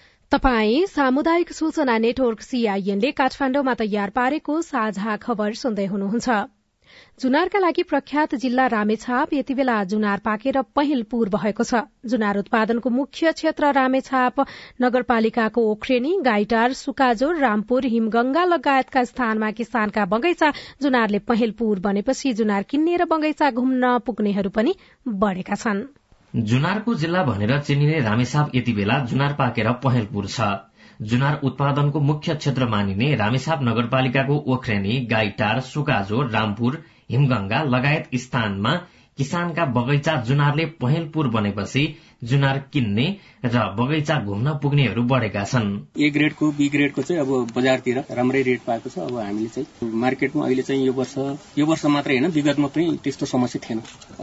तपाई 0.31 0.75
सामुदायिक 0.87 1.49
सूचना 1.53 1.97
नेटवर्क 1.97 2.41
सीआईएनले 2.41 3.09
काठमाण्डुमा 3.15 3.73
तयार 3.79 4.09
पारेको 4.15 4.53
साझा 4.63 5.15
खबर 5.25 5.57
सुन्दै 5.61 5.85
हुनुहुन्छ। 5.85 6.37
जुनारका 7.23 7.59
लागि 7.59 7.83
प्रख्यात 7.89 8.35
जिल्ला 8.43 8.67
रामेछाप 8.73 9.33
यति 9.33 9.53
बेला 9.53 9.75
जुनार 9.91 10.23
पाकेर 10.25 10.61
पहिलपुर 10.75 11.33
भएको 11.35 11.63
छ। 11.63 11.83
जुनार 12.07 12.37
उत्पादनको 12.37 12.89
मुख्य 12.95 13.31
क्षेत्र 13.33 13.71
रामेछाप 13.73 14.47
नगरपालिकाको 14.81 15.67
ओख्रेनी 15.71 16.17
गाइटार 16.23 16.79
सुकाजोर 16.79 17.37
रामपुर 17.37 17.91
हिमगंगा 17.91 18.43
लगायतका 18.55 19.03
स्थानमा 19.13 19.51
किसानका 19.59 20.05
बगैँचा 20.15 20.53
जुनारले 20.81 21.25
पहिलपुर 21.27 21.87
बनेपछि 21.87 22.33
जुनार 22.39 22.71
किन्ने 22.71 22.97
र 22.97 23.13
बगैँचा 23.15 23.51
घुम्न 23.51 23.97
पुग्नेहरू 24.05 24.59
पनि 24.59 24.75
बढ़ेका 25.07 25.55
छन्। 25.55 25.89
जुनारको 26.33 26.93
जिल्ला 26.95 27.23
भनेर 27.23 27.57
चिनिने 27.59 27.99
रामेछाप 28.01 28.51
यति 28.55 28.73
बेला 28.73 28.97
जुनार 29.05 29.33
पाकेर 29.33 29.71
पहेलपुर 29.83 30.27
छ। 30.27 30.41
जुनार 31.01 31.39
उत्पादनको 31.43 31.99
मुख्य 31.99 32.35
क्षेत्र 32.35 32.65
मानिने 32.67 33.13
रामेछाप 33.15 33.63
नगरपालिकाको 33.63 34.37
ओख्रेनी 34.53 34.99
गाईटार 35.11 35.59
सुकाजोर 35.69 36.29
रामपुर 36.29 36.81
हिमगंगा 37.11 37.61
लगायत 37.65 38.09
स्थानमा 38.15 38.73
किसानका 39.17 39.65
बगैँचा 39.75 40.15
जुनारले 40.23 40.65
पहेलपुर 40.81 41.27
बनेपछि 41.27 41.83
जुनार 42.23 42.57
किन्ने 42.73 43.05
र 43.45 43.57
बगैँचा 43.77 44.15
घुम्न 44.21 44.53
पुग्नेहरू 44.61 45.03
बढ़ेका 45.03 45.43
छन्। 45.43 45.69
ए 45.97 46.09
ग्रेडको 46.09 46.51
बी 46.53 46.67
ग्रेडको 46.69 47.01
चाहिँ 47.01 47.21
अब 47.21 47.51
बजारतिर 47.55 47.97
राम्रै 48.11 48.41
रेट 48.41 48.61
पाएको 48.67 48.89
छ। 48.89 48.97
अब 49.01 49.17
हामीले 49.17 49.47
चाहिँ 49.49 49.91
मार्केटमा 50.01 50.45
अहिले 50.45 50.63
चाहिँ 50.63 50.85
यो 50.85 50.93
वर्ष 50.93 51.15
यो 51.57 51.65
वर्ष 51.65 51.85
मात्रै 51.85 52.17
होइन 52.17 52.31
विगतमा 52.31 52.67
पनि 52.67 52.97
त्यस्तो 53.03 53.25
समस्या 53.25 53.61
थिएन। 53.65 53.79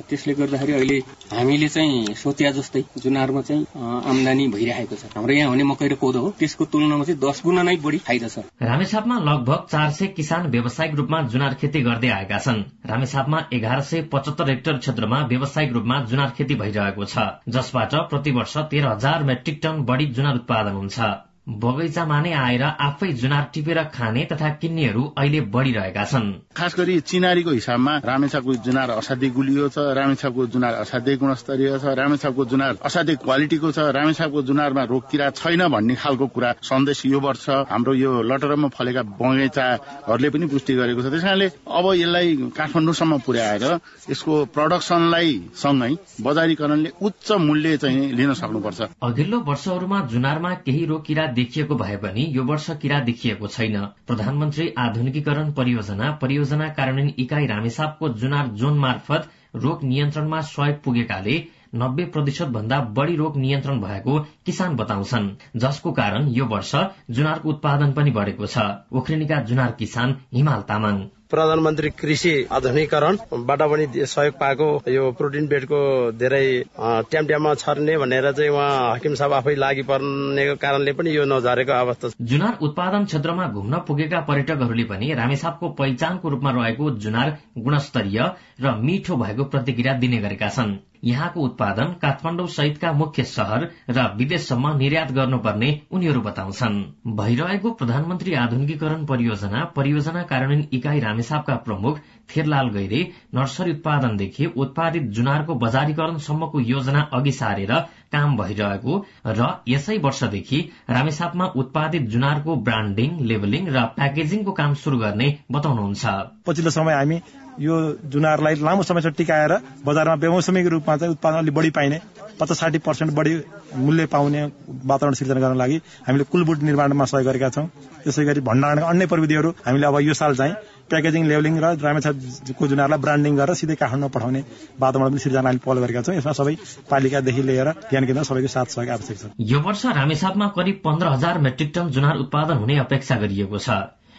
त्यसले 0.09 0.35
गर्दाखेरि 0.35 0.73
अहिले 0.73 0.99
हामीले 1.35 1.69
चाहिँ 1.69 2.15
सोचिया 2.15 2.51
जस्तै 2.55 2.85
जुनारमा 3.03 3.43
चाहिँ 3.43 3.67
आमदानी 3.75 4.47
भइरहेको 4.49 4.95
छ। 4.95 5.11
हाम्रो 5.17 5.35
यहाँ 5.35 5.51
हुने 5.51 5.65
मकै 5.67 5.89
र 5.89 5.95
कोदो 5.99 6.21
हो 6.21 6.31
त्यसको 6.39 6.65
तुलनामा 6.71 7.05
चाहिँ 7.05 7.21
दस 7.21 7.43
गुणा 7.45 7.63
नै 7.63 7.77
बढी 7.83 7.99
फाइदा 8.07 8.29
छ। 8.29 8.47
रामेछापमा 8.63 9.19
लगभग 9.19 9.67
चार 9.71 9.91
सय 9.91 10.07
किसान 10.15 10.47
व्यावसायिक 10.51 10.95
रूपमा 10.95 11.23
जुनार 11.35 11.55
खेती 11.59 11.81
गर्दै 11.83 12.09
आएका 12.09 12.39
छन्। 12.39 12.63
रामेछापमा 12.87 13.39
एघार 13.53 13.81
सय 13.83 14.01
पचहत्तर 14.13 14.49
हेक्टर 14.49 14.77
क्षेत्रमा 14.79 15.19
व्यावसायिक 15.27 15.73
रूपमा 15.73 16.01
जुनार 16.07 16.31
खेती 16.39 16.55
भइरहेको 16.55 17.05
छ 17.05 17.27
जसबाट 17.49 17.88
प्रतिवर्ष 17.95 18.57
तेह्र 18.57 18.87
हजार 18.87 19.23
मेट्रिक 19.23 19.61
टन 19.63 19.83
बढ़ी 19.83 20.07
जुनार 20.07 20.35
उत्पादन 20.35 20.73
हुन्छ। 20.73 21.28
बगैँचामा 21.49 22.21
नै 22.21 22.33
आएर 22.37 22.63
आफै 22.63 23.13
जुनार 23.21 23.45
टिपेर 23.53 23.79
खाने 23.89 24.25
तथा 24.33 24.49
किन्नेहरू 24.61 25.03
अहिले 25.17 25.41
बढ़िरहेका 25.49 26.05
छन्। 26.05 26.27
खास 26.53 26.75
गरी 26.77 27.01
चिनारीको 27.01 27.51
हिसाबमा 27.51 27.93
रामेछापको 28.05 28.55
जुनार 28.69 28.91
असाध्यै 28.93 29.31
गुलियो 29.33 29.69
छ 29.69 29.79
रामेछापको 29.97 30.47
जुनार 30.53 30.75
असाध्यै 30.85 31.17
गुणस्तरीय 31.17 31.79
छ 31.79 31.85
रामेछापको 31.97 32.45
जुनार 32.45 32.75
असाध्यै 32.85 33.17
क्वालिटीको 33.25 33.71
छ 33.73 33.79
रामेछापको 33.97 34.43
जुनारमा 34.43 34.83
रोग 34.93 35.03
किरा 35.11 35.31
छैन 35.41 35.63
भन्ने 35.73 35.95
खालको 35.97 36.27
कुरा 36.37 36.53
सन्देश 36.69 37.03
यो 37.07 37.21
वर्ष 37.21 37.49
हाम्रो 37.73 37.95
यो 37.95 38.13
लटरमा 38.29 38.69
फलेका 38.69 39.03
बगैँचाहरूले 39.17 40.29
पनि 40.29 40.47
पुष्टि 40.53 40.75
गरेको 40.77 41.01
छ। 41.01 41.07
त्यस 41.09 41.25
कारणले 41.25 41.49
अब 41.65 41.87
यसलाई 41.97 42.37
काठमाडौँसम्म 42.59 43.19
पुर्याएर 43.25 43.65
यसको 44.13 44.35
प्रडक्सनलाई 44.53 45.33
सँगै 45.57 45.93
बजारीकरणले 46.21 46.91
उच्च 47.01 47.33
मूल्य 47.41 47.77
चाहिँ 47.79 48.13
लिन 48.13 48.33
सक्नुपर्छ। 48.37 48.81
अघिल्लो 49.01 49.41
वर्षहरूमा 49.49 49.99
जुनारमा 50.13 50.55
केही 50.69 50.85
रोग 50.87 51.05
किरा 51.09 51.27
देखिएको 51.39 51.75
भए 51.77 51.97
पनि 51.99 52.27
यो 52.31 52.45
वर्ष 52.45 52.71
किरा 52.83 53.01
देखिएको 53.03 53.47
छैन। 53.49 53.77
प्रधानमन्त्री 54.07 54.73
आधुनिकीकरण 54.79 55.53
परियोजना 55.53 56.11
परियोजना 56.23 56.69
कार्यान्वयन 56.79 57.13
इकाई 57.19 57.47
रामेसापको 57.47 58.09
जुनार 58.21 58.47
जोन 58.55 58.79
मार्फत 58.79 59.29
रोग 59.57 59.85
नियन्त्रणमा 59.85 60.41
सहयोग 60.47 60.83
पुगेकाले 60.83 61.37
नब्बे 61.75 62.05
प्रतिशत 62.05 62.49
भन्दा 62.49 62.81
बढ़ी 62.97 63.17
रोग 63.17 63.37
नियन्त्रण 63.37 63.81
भएको 63.81 64.19
किसान 64.47 64.77
बताउँछन्। 64.77 65.29
जसको 65.57 65.93
कारण 65.93 66.29
यो 66.31 66.47
वर्ष 66.47 66.75
जुनारको 67.11 67.49
उत्पादन 67.49 67.93
पनि 67.93 68.11
बढ़ेको 68.11 68.47
छ। 68.47 68.67
उख्रिनीका 68.93 69.41
जुनार 69.43 69.73
किसान 69.79 70.17
हिमाल 70.35 70.63
तामाङ। 70.69 71.07
प्रधानमन्त्री 71.31 71.89
कृषि 71.91 72.33
आधुनिकरणबाट 72.53 73.63
पनि 73.63 73.87
सहयोग 74.07 74.35
पाएको 74.41 74.69
यो 74.89 75.11
प्रोटिन 75.13 75.47
बेडको 75.49 75.81
धेरै 76.19 76.47
ट्याम 76.79 77.27
ट्याममा 77.27 77.55
छर्ने 77.55 77.97
भनेर 77.99 78.31
चाहिँ 78.33 78.51
उहाँ 78.51 78.95
हकिम 78.95 79.15
साहब 79.15 79.33
आफै 79.33 79.55
लागि 79.55 79.83
पर्ने 79.91 80.55
कारणले 80.57 80.93
पनि 80.93 81.17
यो 81.17 81.25
नझरेको 81.27 81.73
अवस्था 81.73 82.09
छ। 82.09 82.15
जुनार 82.23 82.59
उत्पादन 82.63 83.05
क्षेत्रमा 83.05 83.47
घुम्न 83.49 83.79
पुगेका 83.89 84.21
पर्यटकहरूले 84.29 84.85
पनि 84.85 85.13
रामेछापको 85.15 85.69
पहिचानको 85.79 86.29
रूपमा 86.29 86.51
रहेको 86.57 86.91
जुनार 86.99 87.37
गुणस्तरीय 87.59 88.21
र 88.63 88.77
मिठो 88.81 89.17
भएको 89.17 89.45
प्रतिक्रिया 89.45 89.95
दिने 89.99 90.19
गरेका 90.19 90.49
छन्। 90.49 90.77
यहाँको 91.05 91.41
उत्पादन 91.45 91.93
काठमाडौँ 92.03 92.47
सहितका 92.49 92.91
मुख्य 92.93 93.25
शहर 93.25 93.67
र 93.91 94.07
विदेशसम्म 94.17 94.71
निर्यात 94.77 95.11
गर्नुपर्ने 95.13 95.69
उनीहरू 95.91 96.21
बताउँछन्। 96.21 96.77
भइरहेको 97.17 97.71
प्रधानमन्त्री 97.73 98.35
आधुनिकीकरण 98.37 99.05
परियोजना 99.05 99.65
परियोजना 99.77 100.23
कार्यान्वयन 100.25 100.65
इकाई 100.73 100.99
रामेछापका 101.01 101.57
प्रमुख 101.67 101.99
थेरलाल 102.29 102.69
गैरे 102.71 103.03
नर्सरी 103.35 103.71
उत्पादनदेखि 103.71 104.47
उत्पादित 104.57 105.03
जुनारको 105.19 105.55
बजारीकरणसम्मको 105.65 106.61
योजना 106.73 107.07
अघि 107.19 107.33
सारेर 107.41 107.73
काम 108.13 108.37
भइरहेको 108.37 108.93
र 109.29 109.49
यसै 109.69 109.99
वर्षदेखि 109.99 110.61
रामेछापमा 110.91 111.47
उत्पादित 111.57 112.09
जुनारको 112.09 112.57
ब्रान्डिङ 112.69 113.19
लेबलिङ 113.25 113.69
र 113.69 113.85
प्याकेजिङको 113.97 114.53
काम 114.53 114.75
शुरू 114.75 114.99
गर्ने 114.99 115.29
बताउनुहुन्छ। 115.53 116.05
पछिल्लो 116.47 116.71
समय 116.71 116.95
हामी 116.95 117.21
यो 117.61 117.77
जुनारलाई 118.07 118.55
लामो 118.63 118.83
समयसम्म 118.83 119.15
टिकाएर 119.19 119.53
बजारमा 119.85 120.17
बेमौसमिक 120.17 120.67
रूपमा 120.67 120.97
चाहिँ 120.97 121.13
उत्पादन 121.13 121.39
अलिक 121.39 121.55
बढी 121.55 121.71
पाइने 121.71 121.99
पचास 122.41 122.59
साठी 122.59 122.79
पर्सेन्ट 122.79 123.13
बढी 123.15 123.35
मूल्य 123.77 124.07
पाउने 124.07 124.43
वातावरण 124.87 125.15
सिर्जना 125.15 125.41
गर्न 125.41 125.57
लागि 125.59 125.77
हामीले 126.07 126.25
कुलबुट 126.33 126.63
निर्माणमा 126.63 127.05
सहयोग 127.05 127.27
गरेका 127.27 127.49
छौँ। 127.51 127.67
त्यसै 128.05 128.25
गरी 128.25 128.41
भण्डारणका 128.41 128.87
अन्य 128.87 129.07
प्रविधिहरू 129.07 129.51
हामीले 129.67 129.87
अब 129.87 129.99
यो 130.01 130.15
साल 130.15 130.35
चाहिँ 130.37 130.55
प्याकेजिङ 130.89 131.23
लेभलिङ 131.29 131.55
र 131.59 131.67
रामेछापको 131.79 132.65
जुनारलाई 132.69 132.99
ब्रान्डिङ 132.99 133.33
गरेर 133.37 133.55
सिधै 133.55 133.77
काठमाडौँ 133.77 134.11
पठाउने 134.11 134.41
वातावरण 134.81 135.11
पनि 135.11 135.21
सिर्जना 135.21 135.51
पहल 135.61 135.79
गरेका 135.85 136.01
छौँ। 136.03 136.17
यसमा 136.17 136.33
सबै 136.33 136.55
पालिकादेखि 136.91 137.43
लिएर 137.43 137.69
ज्ञान 137.91 138.05
केन्द्र 138.07 138.25
सबैको 138.25 138.49
साथ 138.49 138.67
सहयोग 138.73 138.91
आवश्यक 138.97 139.17
छ। 139.19 139.25
यो 139.53 139.59
वर्ष 139.61 139.85
रामेछापमा 139.99 140.47
करिब 140.57 140.81
पन्ध्र 140.85 141.07
हजार 141.15 141.39
मेट्रिक 141.41 141.71
टन 141.75 141.89
जुनार 141.91 142.17
उत्पादन 142.25 142.57
हुने 142.59 142.79
अपेक्षा 142.79 143.17
गरिएको 143.19 143.59
छ। 143.59 143.71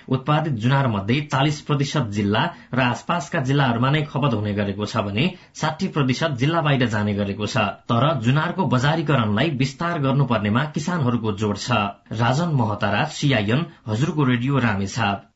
उत्पादित 0.07 0.53
जुनार 0.57 0.87
मध्ये 0.87 1.19
चालिस 1.31 1.59
प्रतिशत 1.61 2.07
जिल्ला 2.09 2.41
र 2.73 2.79
आसपासका 2.81 3.39
जिल्लाहरूमा 3.45 3.89
नै 3.89 4.01
खपत 4.09 4.33
हुने 4.33 4.53
गरेको 4.53 4.85
छ 4.85 5.05
भने 5.05 5.25
साठी 5.53 5.87
प्रतिशत 5.93 6.37
जिल्ला 6.39 6.61
बाहिर 6.61 6.87
जाने 6.89 7.13
गरेको 7.13 7.45
छ। 7.45 7.85
तर 7.85 8.05
जुनारको 8.25 8.65
बजारीकरणलाई 8.65 9.49
विस्तार 9.61 9.99
गर्नुपर्नेमा 10.01 10.63
किसानहरूको 10.73 11.31
जोड़ 11.37 11.57
छ। 11.57 11.69
राजन 12.17 12.57
महतारा 12.57 13.05
सीआईएन 13.13 13.65
हजुरको 13.87 14.23
रेडियो 14.25 14.57
रामेछाप। 14.59 15.28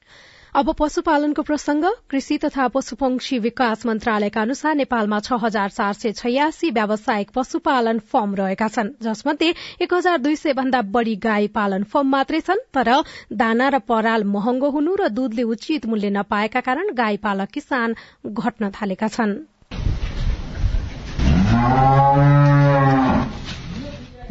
अब 0.56 0.70
पशुपालनको 0.80 1.42
प्रसंग। 1.42 1.86
कृषि 2.10 2.38
तथा 2.38 2.68
पशुपक्षी 2.68 3.38
विकास 3.40 3.86
मन्त्रालयका 3.86 4.42
अनुसार 4.42 4.76
नेपालमा 4.76 5.20
छ 5.20 5.38
हजार 5.42 5.70
चार 5.70 5.94
सय 5.94 6.12
छयासी 6.12 6.70
व्यावसायिक 6.72 7.32
पशुपालन 7.36 8.00
फर्म 8.06 8.36
रहेका 8.36 8.68
छन् 8.68 8.92
जसमध्ये 9.02 9.54
एक 9.82 9.94
हजार 9.94 10.18
दुई 10.18 10.36
सय 10.36 10.54
भन्दा 10.54 10.82
बढ़ी 10.94 11.16
गाई 11.26 11.48
पालन 11.56 11.84
फर्म 11.86 12.08
मात्रै 12.10 12.42
छन् 12.42 12.62
तर 12.74 12.92
दाना 13.34 13.70
र 13.70 13.80
पराल 13.88 14.24
महँगो 14.30 14.70
हुनु 14.70 14.96
र 14.96 15.08
दूधले 15.10 15.44
उचित 15.56 15.86
मूल्य 15.86 16.10
नपाएका 16.12 16.62
कारण 16.62 16.94
गाई 16.94 17.18
पालक 17.18 17.50
किसान 17.50 17.96
घट्न 18.28 18.72
थालेका 18.78 19.08
छन्। 19.10 19.34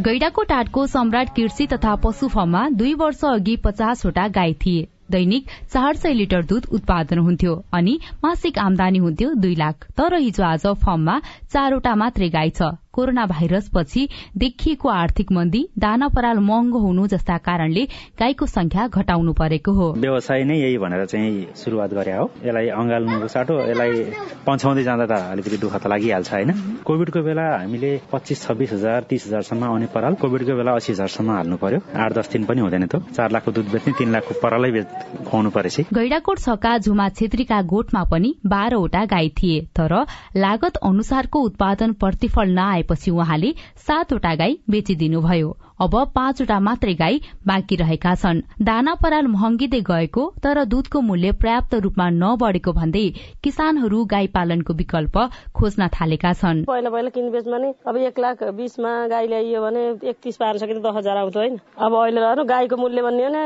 गैडाको 0.01 0.43
टाटको 0.45 0.87
सम्राट 0.87 1.35
कृषि 1.37 1.67
तथा 1.67 1.95
पशु 1.99 2.29
फर्ममा 2.31 2.69
दुई 2.79 2.95
वर्ष 2.97 3.25
अघि 3.27 3.57
पचासवटा 3.65 4.29
गाई 4.31 4.55
थिए। 4.63 4.89
दैनिक 5.11 5.47
चार 5.73 5.97
सय 5.97 6.13
लिटर 6.15 6.43
दूध 6.45 6.67
उत्पादन 6.73 7.19
हुन्थ्यो 7.19 7.55
अनि 7.75 7.99
मासिक 8.25 8.59
आमदानी 8.59 8.99
हुन्थ्यो 8.99 9.33
दुई 9.37 9.55
लाख 9.57 9.87
तर 9.99 10.15
हिजो 10.17 10.45
आज 10.45 10.67
फर्ममा 10.85 11.19
चारवटा 11.53 11.95
मात्रै 11.95 12.29
गाई 12.31 12.51
छ। 12.51 12.71
कोरोना 12.93 13.27
भाइरस 13.27 13.71
पछि 13.75 14.09
देखिएको 14.39 14.89
आर्थिक 14.89 15.33
मन्दी 15.33 15.63
दाना 15.79 16.09
पराल 16.09 16.39
महँगो 16.41 16.79
हुनु 16.79 17.07
जस्ता 17.07 17.37
कारणले 17.47 17.85
गाईको 18.21 18.47
संख्या 18.47 18.87
घटाउनु 18.89 19.33
परेको 19.33 19.73
हो। 19.73 19.93
व्यवसाय 19.99 20.45
नै 20.45 20.57
यही 20.59 20.79
भनेर 20.79 21.05
चाहिँ 21.07 21.47
शुरूआत 21.57 21.95
गरे 21.95 22.13
हो। 22.13 22.31
यसलाई 22.45 22.69
अँगाल्नुको 22.71 23.29
साटो 23.29 23.59
यसलाई 23.61 24.05
पन्छाउँदै 24.47 24.83
जाँदा 24.85 25.07
त 25.07 25.13
अलिकति 25.33 25.57
दुःख 25.59 25.77
त 25.77 25.87
लागिहाल्छ 25.87 26.33
होइन? 26.33 26.51
कोभिडको 26.85 27.21
बेला 27.23 27.47
हामीले 27.59 27.91
पच्चिस 28.13 28.43
छब्बिस 28.43 28.73
हजार 28.73 29.01
तिस 29.11 29.27
हजारसम्म 29.27 29.65
आउने 29.65 29.87
पराल 29.95 30.15
कोभिडको 30.23 30.57
बेला 30.57 30.73
अस्सी 30.77 30.93
हजारसम्म 30.93 31.31
हाल्नु 31.31 31.57
पर्यो। 31.57 31.81
आठ 31.97 32.13
दस 32.13 32.31
दिन 32.33 32.45
पनि 32.45 32.61
हुँदैन 32.61 32.87
त 32.87 33.03
चार 33.17 33.31
लाखको 33.33 33.51
दुध 33.53 33.71
बेच्ने 33.73 33.93
तीन 33.99 34.13
लाखको 34.13 34.35
परालै 34.43 34.71
खुवाउनु 34.73 35.51
परेछ। 35.51 35.81
गैडाकोट 35.95 36.39
छका 36.39 36.77
झुमा 36.79 37.09
छेत्रीका 37.09 37.61
गोठमा 37.73 38.03
पनि 38.11 38.35
बाह्रवटा 38.47 39.05
गाई 39.07 39.29
थिए 39.39 39.61
तर 39.73 39.95
लागत 40.37 40.77
अनुसारको 40.83 41.41
उत्पादन 41.41 41.93
प्रतिफल 42.03 42.49
नआए 42.53 42.82
आएपछि 42.83 43.11
उहाँले 43.13 43.55
सातवटा 43.87 44.35
गाई 44.35 44.59
बेचिदिनुभयो। 44.71 45.51
अब 45.83 45.95
पाँचवटा 46.15 46.59
मात्रै 46.61 46.93
गाई 46.95 47.21
बाँकी 47.47 47.77
रहेका 47.77 48.15
छन्। 48.15 48.41
दाना 48.63 48.95
पराल 49.03 49.27
महँगिँदै 49.29 49.81
गएको 49.83 50.23
तर 50.43 50.65
दूधको 50.65 51.01
मूल्य 51.03 51.33
पर्याप्त 51.43 51.75
रूपमा 51.83 52.09
नबढेको 52.13 52.73
भन्दै 52.73 53.07
किसानहरू 53.45 54.05
गाई 54.07 54.27
पालनको 54.31 54.75
विकल्प 54.75 55.17
खोज्न 55.53 55.89
थालेका 55.91 56.33
छन्। 56.35 56.63
पहिला 56.65 56.91
पहिला 56.91 57.11
किनबेचमा 57.11 57.59
नै 57.59 57.73
अब 57.83 57.97
एक 58.05 58.19
लाख 58.19 58.43
बिसमा 58.55 58.93
गाई 59.09 59.27
ल्याइयो 59.27 59.63
भने 59.63 59.83
एकतिस 60.07 60.37
पार 60.37 60.59
सकेर 60.59 60.79
दस 60.79 60.95
हजार 60.97 61.17
आउँथ्यो 61.17 61.43
होइन। 61.43 61.59
अब 61.79 61.93
अहिले 61.95 62.45
गाईको 62.45 62.77
मूल्य 62.77 63.03
भन्ने 63.03 63.27
भने 63.27 63.43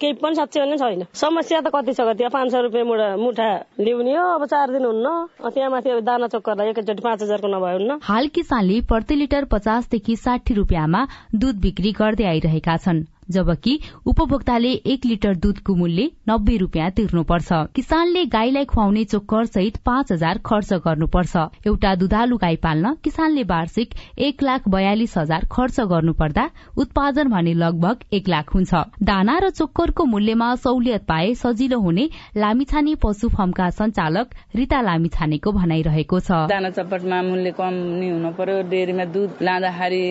केही 0.00 0.12
पनि 0.20 0.34
साँच्चै 0.34 0.60
भने 0.60 0.76
छैन। 0.76 1.06
समस्या 1.14 1.60
त 1.60 1.72
कति 1.74 1.92
छ 1.94 2.00
कति 2.04 2.28
पाँच 2.28 2.52
सय 2.52 2.62
रुपियाँ 2.62 3.16
मुठा 3.16 3.48
ल्याउने 3.80 4.14
हो 4.14 4.26
अब 4.34 4.46
चार 4.46 4.76
दिन 4.76 4.84
हुन्न। 4.84 5.16
त्यहाँ 5.48 5.70
माथि 5.70 6.00
दाना 6.04 6.28
चक्करलाई 6.28 6.68
एकैचोटि 6.70 7.02
पाँच 7.02 7.22
हजारको 7.22 7.48
नभए 7.48 7.72
हुन्न। 7.72 7.98
हाल 8.04 8.28
किसानले 8.36 8.80
प्रति 8.84 9.14
लिटर 9.14 9.44
पचासदेखि 9.48 10.16
साठी 10.18 10.54
रुपियाँमा 10.54 11.06
दूध 11.34 11.52
बिक्री 11.60 11.92
गर्दै 11.92 12.24
आइरहेका 12.26 12.76
छन् 12.76 13.04
जबकि 13.30 13.78
उपभोक्ताले 14.06 14.70
एक 14.92 15.04
लिटर 15.06 15.34
दूधको 15.34 15.74
मूल्य 15.74 16.10
नब्बे 16.28 16.56
रूपियाँ 16.56 16.90
तिर्नुपर्छ। 16.90 17.52
किसानले 17.74 18.24
गाईलाई 18.26 18.64
खुवाउने 18.64 19.04
चोक्कर 19.04 19.44
सहित 19.46 19.76
पाँच 19.86 20.12
हजार 20.12 20.38
खर्च 20.46 20.72
गर्नुपर्छ। 20.86 21.36
एउटा 21.66 21.94
दुधालु 21.94 22.36
गाई 22.36 22.56
पाल्न 22.56 22.92
किसानले 23.04 23.42
वार्षिक 23.44 23.94
एक 24.18 24.42
लाख 24.42 24.68
बयालिस 24.68 25.16
हजार 25.18 25.46
खर्च 25.52 25.80
गर्नुपर्दा 25.92 26.48
उत्पादन 26.76 27.28
भने 27.28 27.54
लगभग 27.54 28.04
एक 28.12 28.28
लाख 28.28 28.54
हुन्छ। 28.54 28.74
दाना 29.02 29.38
र 29.38 29.50
चोक्करको 29.50 30.04
मूल्यमा 30.04 30.54
सहुलियत 30.56 31.04
पाए 31.08 31.34
सजिलो 31.34 31.78
हुने 31.80 32.08
लामिछाने 32.36 32.94
पशु 33.00 33.28
फर्मका 33.28 33.70
संचालक 33.80 34.34
रिता 34.54 34.80
लामिछानेको 34.80 35.52
भनाइरहेको 35.52 36.20
छ। 36.20 36.44
दाना 36.52 36.70
चप्पटमा 36.76 37.22
मूल्य 37.22 37.50
कम 37.56 37.80
हुनु 38.02 38.32
पर्यो। 38.36 38.62
डेरीमा 38.68 39.04
दुध 39.16 39.42
लाँदाखेरि 39.42 40.04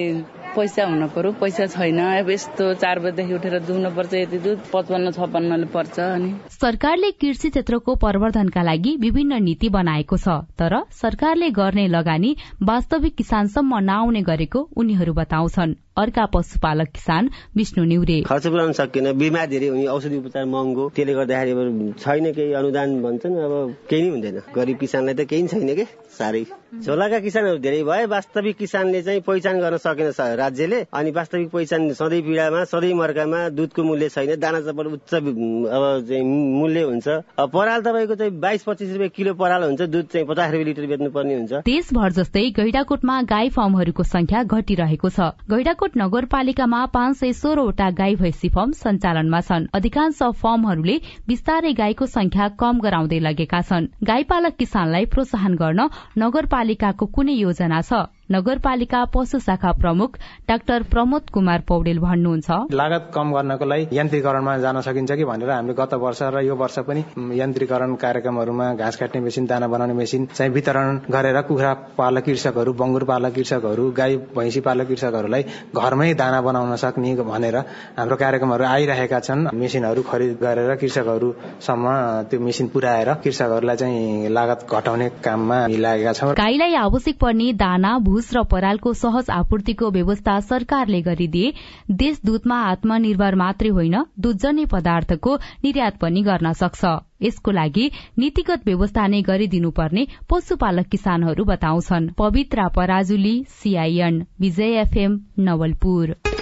पैसा 0.56 0.86
हुनु 0.86 1.08
पर्यो 1.10 1.32
पैसा 1.42 1.66
छैन। 1.68 2.00
अब 2.00 2.30
यस्तो 2.30 2.74
चार 2.76 3.00
बजेदेखि 3.00 3.34
उठेर 3.34 3.60
दुख्नुपर्छ 3.68 4.14
यति 4.14 4.38
दुध 4.40 4.60
पचपन्न 4.74 5.12
छपन्नले 5.12 5.66
पर्छ 5.74 6.00
अनि। 6.00 6.32
सरकारले 6.62 7.12
कृषि 7.12 7.50
क्षेत्रको 7.50 7.96
प्रवर्धनका 7.96 8.62
लागि 8.64 8.96
विभिन्न 9.02 9.42
नीति 9.44 9.70
बनाएको 9.70 10.18
छ 10.18 10.28
तर 10.60 10.74
सरकारले 10.94 11.50
गर्ने 11.52 11.88
लगानी 11.88 12.36
वास्तविक 12.64 13.16
किसानसम्म 13.16 13.80
नआउने 13.84 14.22
गरेको 14.24 14.68
उनीहरू 14.78 15.14
बताउँछन्। 15.14 15.76
अर्का 15.98 16.26
पशुपालक 16.34 16.90
किसान 16.90 17.30
विष्णु 17.56 17.84
न्युरे 17.86 18.22
खर्च 18.28 18.48
पुऱ्याउन 18.48 18.72
सकिएन 18.74 19.12
बिमार 19.18 19.48
धेरै 19.48 19.68
हुने 19.68 19.86
औषधि 19.88 20.18
उपचार 20.18 20.46
महँगो। 20.46 20.90
त्यसले 20.96 21.14
गर्दाखेरि 21.14 21.92
छैन 22.00 22.32
केही 22.34 22.54
अनुदान 22.54 23.02
भन्छन् 23.04 23.38
अब 23.38 23.54
केही 23.90 24.02
नै 24.02 24.10
हुँदैन। 24.10 24.38
गरिब 24.56 24.78
किसानलाई 24.78 25.14
त 25.14 25.28
केही 25.30 25.48
छैन 25.48 25.76
के? 25.76 25.86
साह्रै। 26.14 26.44
झोलाका 26.74 27.20
किसानहरू 27.20 27.58
धेरै 27.58 27.84
भए 27.84 28.06
वास्तविक 28.06 28.58
किसानले 28.58 29.02
चाहिँ 29.02 29.22
पहिचान 29.22 29.60
गर्न 29.60 29.78
सकेन 29.78 30.10
राज्यले। 30.38 30.80
अनि 30.94 31.12
वास्तविक 31.12 31.50
पहिचान 31.50 31.94
सधैँ 31.94 32.22
पीडामा 32.22 32.64
सधैँ 32.66 32.94
मर्कामा 32.94 33.50
दुधको 33.50 33.84
मूल्य 33.84 34.10
छैन। 34.10 34.36
दाना 34.40 34.60
चप्पल 34.62 34.88
उच्च 34.94 35.14
अब 35.14 36.06
चाहिँ 36.10 36.24
मूल्य 36.24 36.82
हुन्छ। 36.84 37.08
पराल 37.54 37.82
तपाईँको 37.82 38.16
चाहिँ 38.16 38.32
बाइस 38.40 38.64
पच्चिस 38.64 38.92
रुपियाँ 38.92 39.10
किलो 39.10 39.34
पराल 39.34 39.64
हुन्छ। 39.64 39.82
दुध 39.82 40.06
चाहिँ 40.10 40.28
पचास 40.28 40.52
रुपियाँ 40.52 40.66
लिटर 40.66 40.86
बेच्नु 40.88 41.10
पर्ने 41.12 41.36
हुन्छ। 41.36 41.54
देशभर 41.66 42.12
जस्तै 42.14 42.50
गैडाकोटमा 42.58 43.22
गाई 43.30 43.50
फर्महरूको 43.50 44.04
संख्या 44.04 44.44
घटिरहेको 44.44 45.10
छ। 45.10 45.20
गैडाकोट 45.50 45.83
नगरपालिकामा 45.98 46.86
पाँच 46.86 47.18
सय 47.18 47.34
सोह्रवटा 47.34 47.90
गाई 47.92 48.16
भैँसी 48.16 48.50
फर्म 48.50 48.72
सञ्चालनमा 48.72 49.40
छन्। 49.42 49.68
अधिकांश 49.74 50.24
फर्महरूले 50.24 50.96
विस्तारै 51.28 51.74
गाईको 51.74 52.06
संख्या 52.06 52.48
कम 52.60 52.80
गराउँदै 52.80 53.20
लगेका 53.20 53.62
छन्। 53.62 53.88
गाई 54.04 54.24
पालक 54.24 54.56
किसानलाई 54.56 55.06
प्रोत्साहन 55.06 55.54
गर्न 55.56 55.90
नगरपालिकाको 56.18 57.06
कुनै 57.06 57.34
योजना 57.34 57.82
छ। 57.82 57.94
नगरपालिका 58.36 59.04
पशु 59.14 59.40
शाखा 59.40 59.72
प्रमुख 59.82 60.18
डाक्टर 60.50 60.84
प्रमोद 60.92 61.30
कुमार 61.34 61.62
पौडेल 61.68 62.00
भन्नुहुन्छ। 62.00 62.50
लागत 62.74 63.12
कम 63.16 63.34
गर्नको 63.34 63.66
लागि 63.66 63.88
यन्त्रीकरणमा 63.94 64.58
जान 64.60 64.82
सकिन्छ 64.82 65.12
कि 65.14 65.26
भनेर 65.26 65.50
हामीले 65.52 65.74
गत 65.74 65.94
वर्ष 66.04 66.22
र 66.34 66.44
यो 66.44 66.56
वर्ष 66.56 66.80
पनि 66.88 67.04
यन्त्रीकरण 67.40 67.96
कार्यक्रमहरूमा 68.04 68.68
घाँस 68.76 68.96
काट्ने 68.98 69.22
मेसिन 69.22 69.46
दाना 69.46 69.68
बनाउने 69.68 69.94
मेसिन 69.94 70.26
चाहिँ 70.34 70.52
वितरण 70.54 71.00
गरेर 71.12 71.42
कुखुरा 71.44 71.74
पालक 71.98 72.24
कृषकहरू 72.26 72.74
बङ्गुर 72.74 73.04
पालक 73.06 73.34
कृषकहरू 73.36 73.90
गाई 73.94 74.16
भैँसी 74.36 74.60
पालक 74.62 74.88
कृषकहरूलाई 74.88 75.44
घरमै 75.76 76.14
दाना 76.16 76.42
बनाउन 76.42 76.76
सक्ने 76.84 77.16
भनेर 77.24 77.58
हाम्रो 77.98 78.16
कार्यक्रमहरू 78.16 78.64
आइरहेका 78.66 79.20
छन्। 79.20 79.48
मेसिनहरू 79.54 80.02
खरिद 80.04 80.38
गरेर 80.42 80.76
कृषकहरूसम्म 80.82 81.86
त्यो 82.30 82.40
मेसिन 82.40 82.68
पुर्याएर 82.74 83.14
कृषकहरूलाई 83.24 83.76
चाहिँ 83.76 84.30
लागत 84.30 84.66
घटाउने 84.72 85.10
काममा 85.26 85.58
लागेका 85.84 86.14
छौँ। 86.14 86.34
गाईलाई 86.36 86.74
आवश्यक 86.84 87.18
पर्ने 87.20 87.52
दाना 87.56 87.92
भुस 88.00 88.23
र 88.34 88.44
परालको 88.44 88.94
सहज 88.94 89.30
आपूर्तिको 89.30 89.90
व्यवस्था 89.92 90.40
सरकारले 90.40 91.02
गरिदिए 91.02 91.54
देश 91.92 92.20
दूधमा 92.26 92.58
आत्मनिर्भर 92.66 93.36
मात्रै 93.36 93.70
होइन 93.70 93.96
दूधजन्य 94.20 94.66
पदार्थको 94.66 95.36
निर्यात 95.64 95.98
पनि 95.98 96.22
गर्न 96.24 96.54
सक्छ। 96.54 96.94
यसको 97.22 97.52
लागि 97.52 97.86
नीतिगत 98.20 98.66
व्यवस्था 98.66 99.08
नै 99.08 99.22
गरिदिनुपर्ने 99.22 100.08
पशुपालक 100.30 100.88
किसानहरू 100.88 101.44
बताउँछन्। 101.46 102.12
Pabitra 102.18 102.68
Parajuli 102.68 103.36
CIN 103.50 104.24
Bijay 104.40 104.80
FM 104.82 105.20
Nawalpur. 105.40 106.33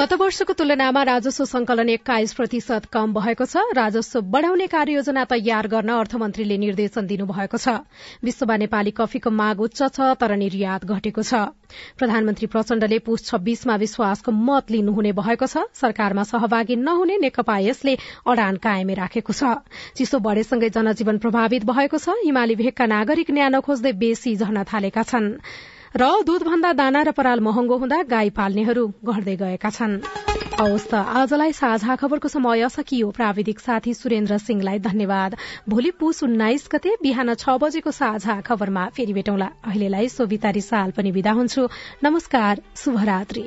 गत 0.00 0.12
वर्षको 0.16 0.52
तुलनामा 0.56 1.02
राजस्व 1.04 1.44
संकलन 1.44 1.88
एक्काइस 1.90 2.32
प्रतिशत 2.32 2.84
कम 2.88 3.12
भएको 3.12 3.44
छ। 3.44 3.76
राजस्व 3.76 4.20
बढ़ाउने 4.32 4.66
कार्ययोजना 4.72 5.24
तयार 5.28 5.66
गर्न 5.68 5.88
अर्थमन्त्रीले 5.94 6.56
निर्देशन 6.56 7.06
दिनुभएको 7.06 7.58
छ। 7.60 7.74
विश्वमा 8.24 8.56
नेपाली 8.56 8.90
कफीको 8.96 9.30
माग 9.30 9.60
उच्च 9.60 9.82
छ 9.92 10.06
तर 10.16 10.32
निर्यात 10.40 10.84
घटेको 10.86 11.20
छ। 11.20 11.52
प्रधानमन्त्री 12.00 12.46
प्रचण्डले 12.48 12.98
पुष 13.04 13.24
छब्बीसमा 13.28 13.76
विश्वासको 13.76 14.32
मत 14.32 14.72
लिनुहुने 14.72 15.12
भएको 15.20 15.46
छ। 15.46 15.68
सरकारमा 15.76 16.24
सहभागी 16.24 16.76
नहुने 16.80 17.18
नेकपा 17.20 17.58
यसले 17.60 17.96
अडान 18.24 18.56
कायमै 18.56 18.94
राखेको 18.96 19.36
छ। 19.36 19.52
चिसो 20.00 20.22
बढ़ेसँगै 20.24 20.70
जनजीवन 20.70 21.20
प्रभावित 21.20 21.68
भएको 21.68 22.00
छ। 22.00 22.16
हिमाली 22.24 22.56
भेगका 22.56 22.88
नागरिक 22.88 23.36
न्यानो 23.36 23.60
खोज्दै 23.60 23.92
बेसी 24.00 24.34
झर्न 24.36 24.64
थालेका 24.64 25.04
छन्। 25.04 25.28
र 25.94 26.06
दूधभन्दा 26.22 26.72
दाना 26.72 27.02
र 27.02 27.10
पराल 27.12 27.40
महँगो 27.42 27.76
हुँदा 27.78 28.02
गाई 28.06 28.30
पाल्नेहरू 28.30 28.86
घट्दै 29.04 29.34
गएका 29.36 29.70
छन्। 29.70 29.94
हवस् 30.54 30.86
त 30.86 30.94
आजलाई 30.94 31.52
साझा 31.52 31.96
खबरको 31.98 32.28
समय 32.30 32.68
सकियो। 32.70 33.10
प्राविधिक 33.10 33.58
साथी 33.60 33.94
सुरेन्द्र 33.94 34.38
सिंहलाई 34.38 34.78
धन्यवाद। 34.86 35.36
भोलि 35.66 35.90
पुस 35.98 36.22
उन्नाइस 36.22 36.68
गते 36.70 36.94
बिहान 37.02 37.34
छ 37.34 37.58
बजेको 37.58 37.90
साझा 37.90 38.40
खबरमा 38.46 38.86
फेरि 38.94 39.12
भेटौँला। 39.12 39.48
अहिलेलाई 39.66 40.08
सोभिता 40.08 40.50
रिसाल 40.54 40.90
पनि 40.94 41.10
विदा 41.10 41.32
हुन्छु। 41.34 41.68
नमस्कार 42.04 42.62
शुभरात्री। 42.76 43.44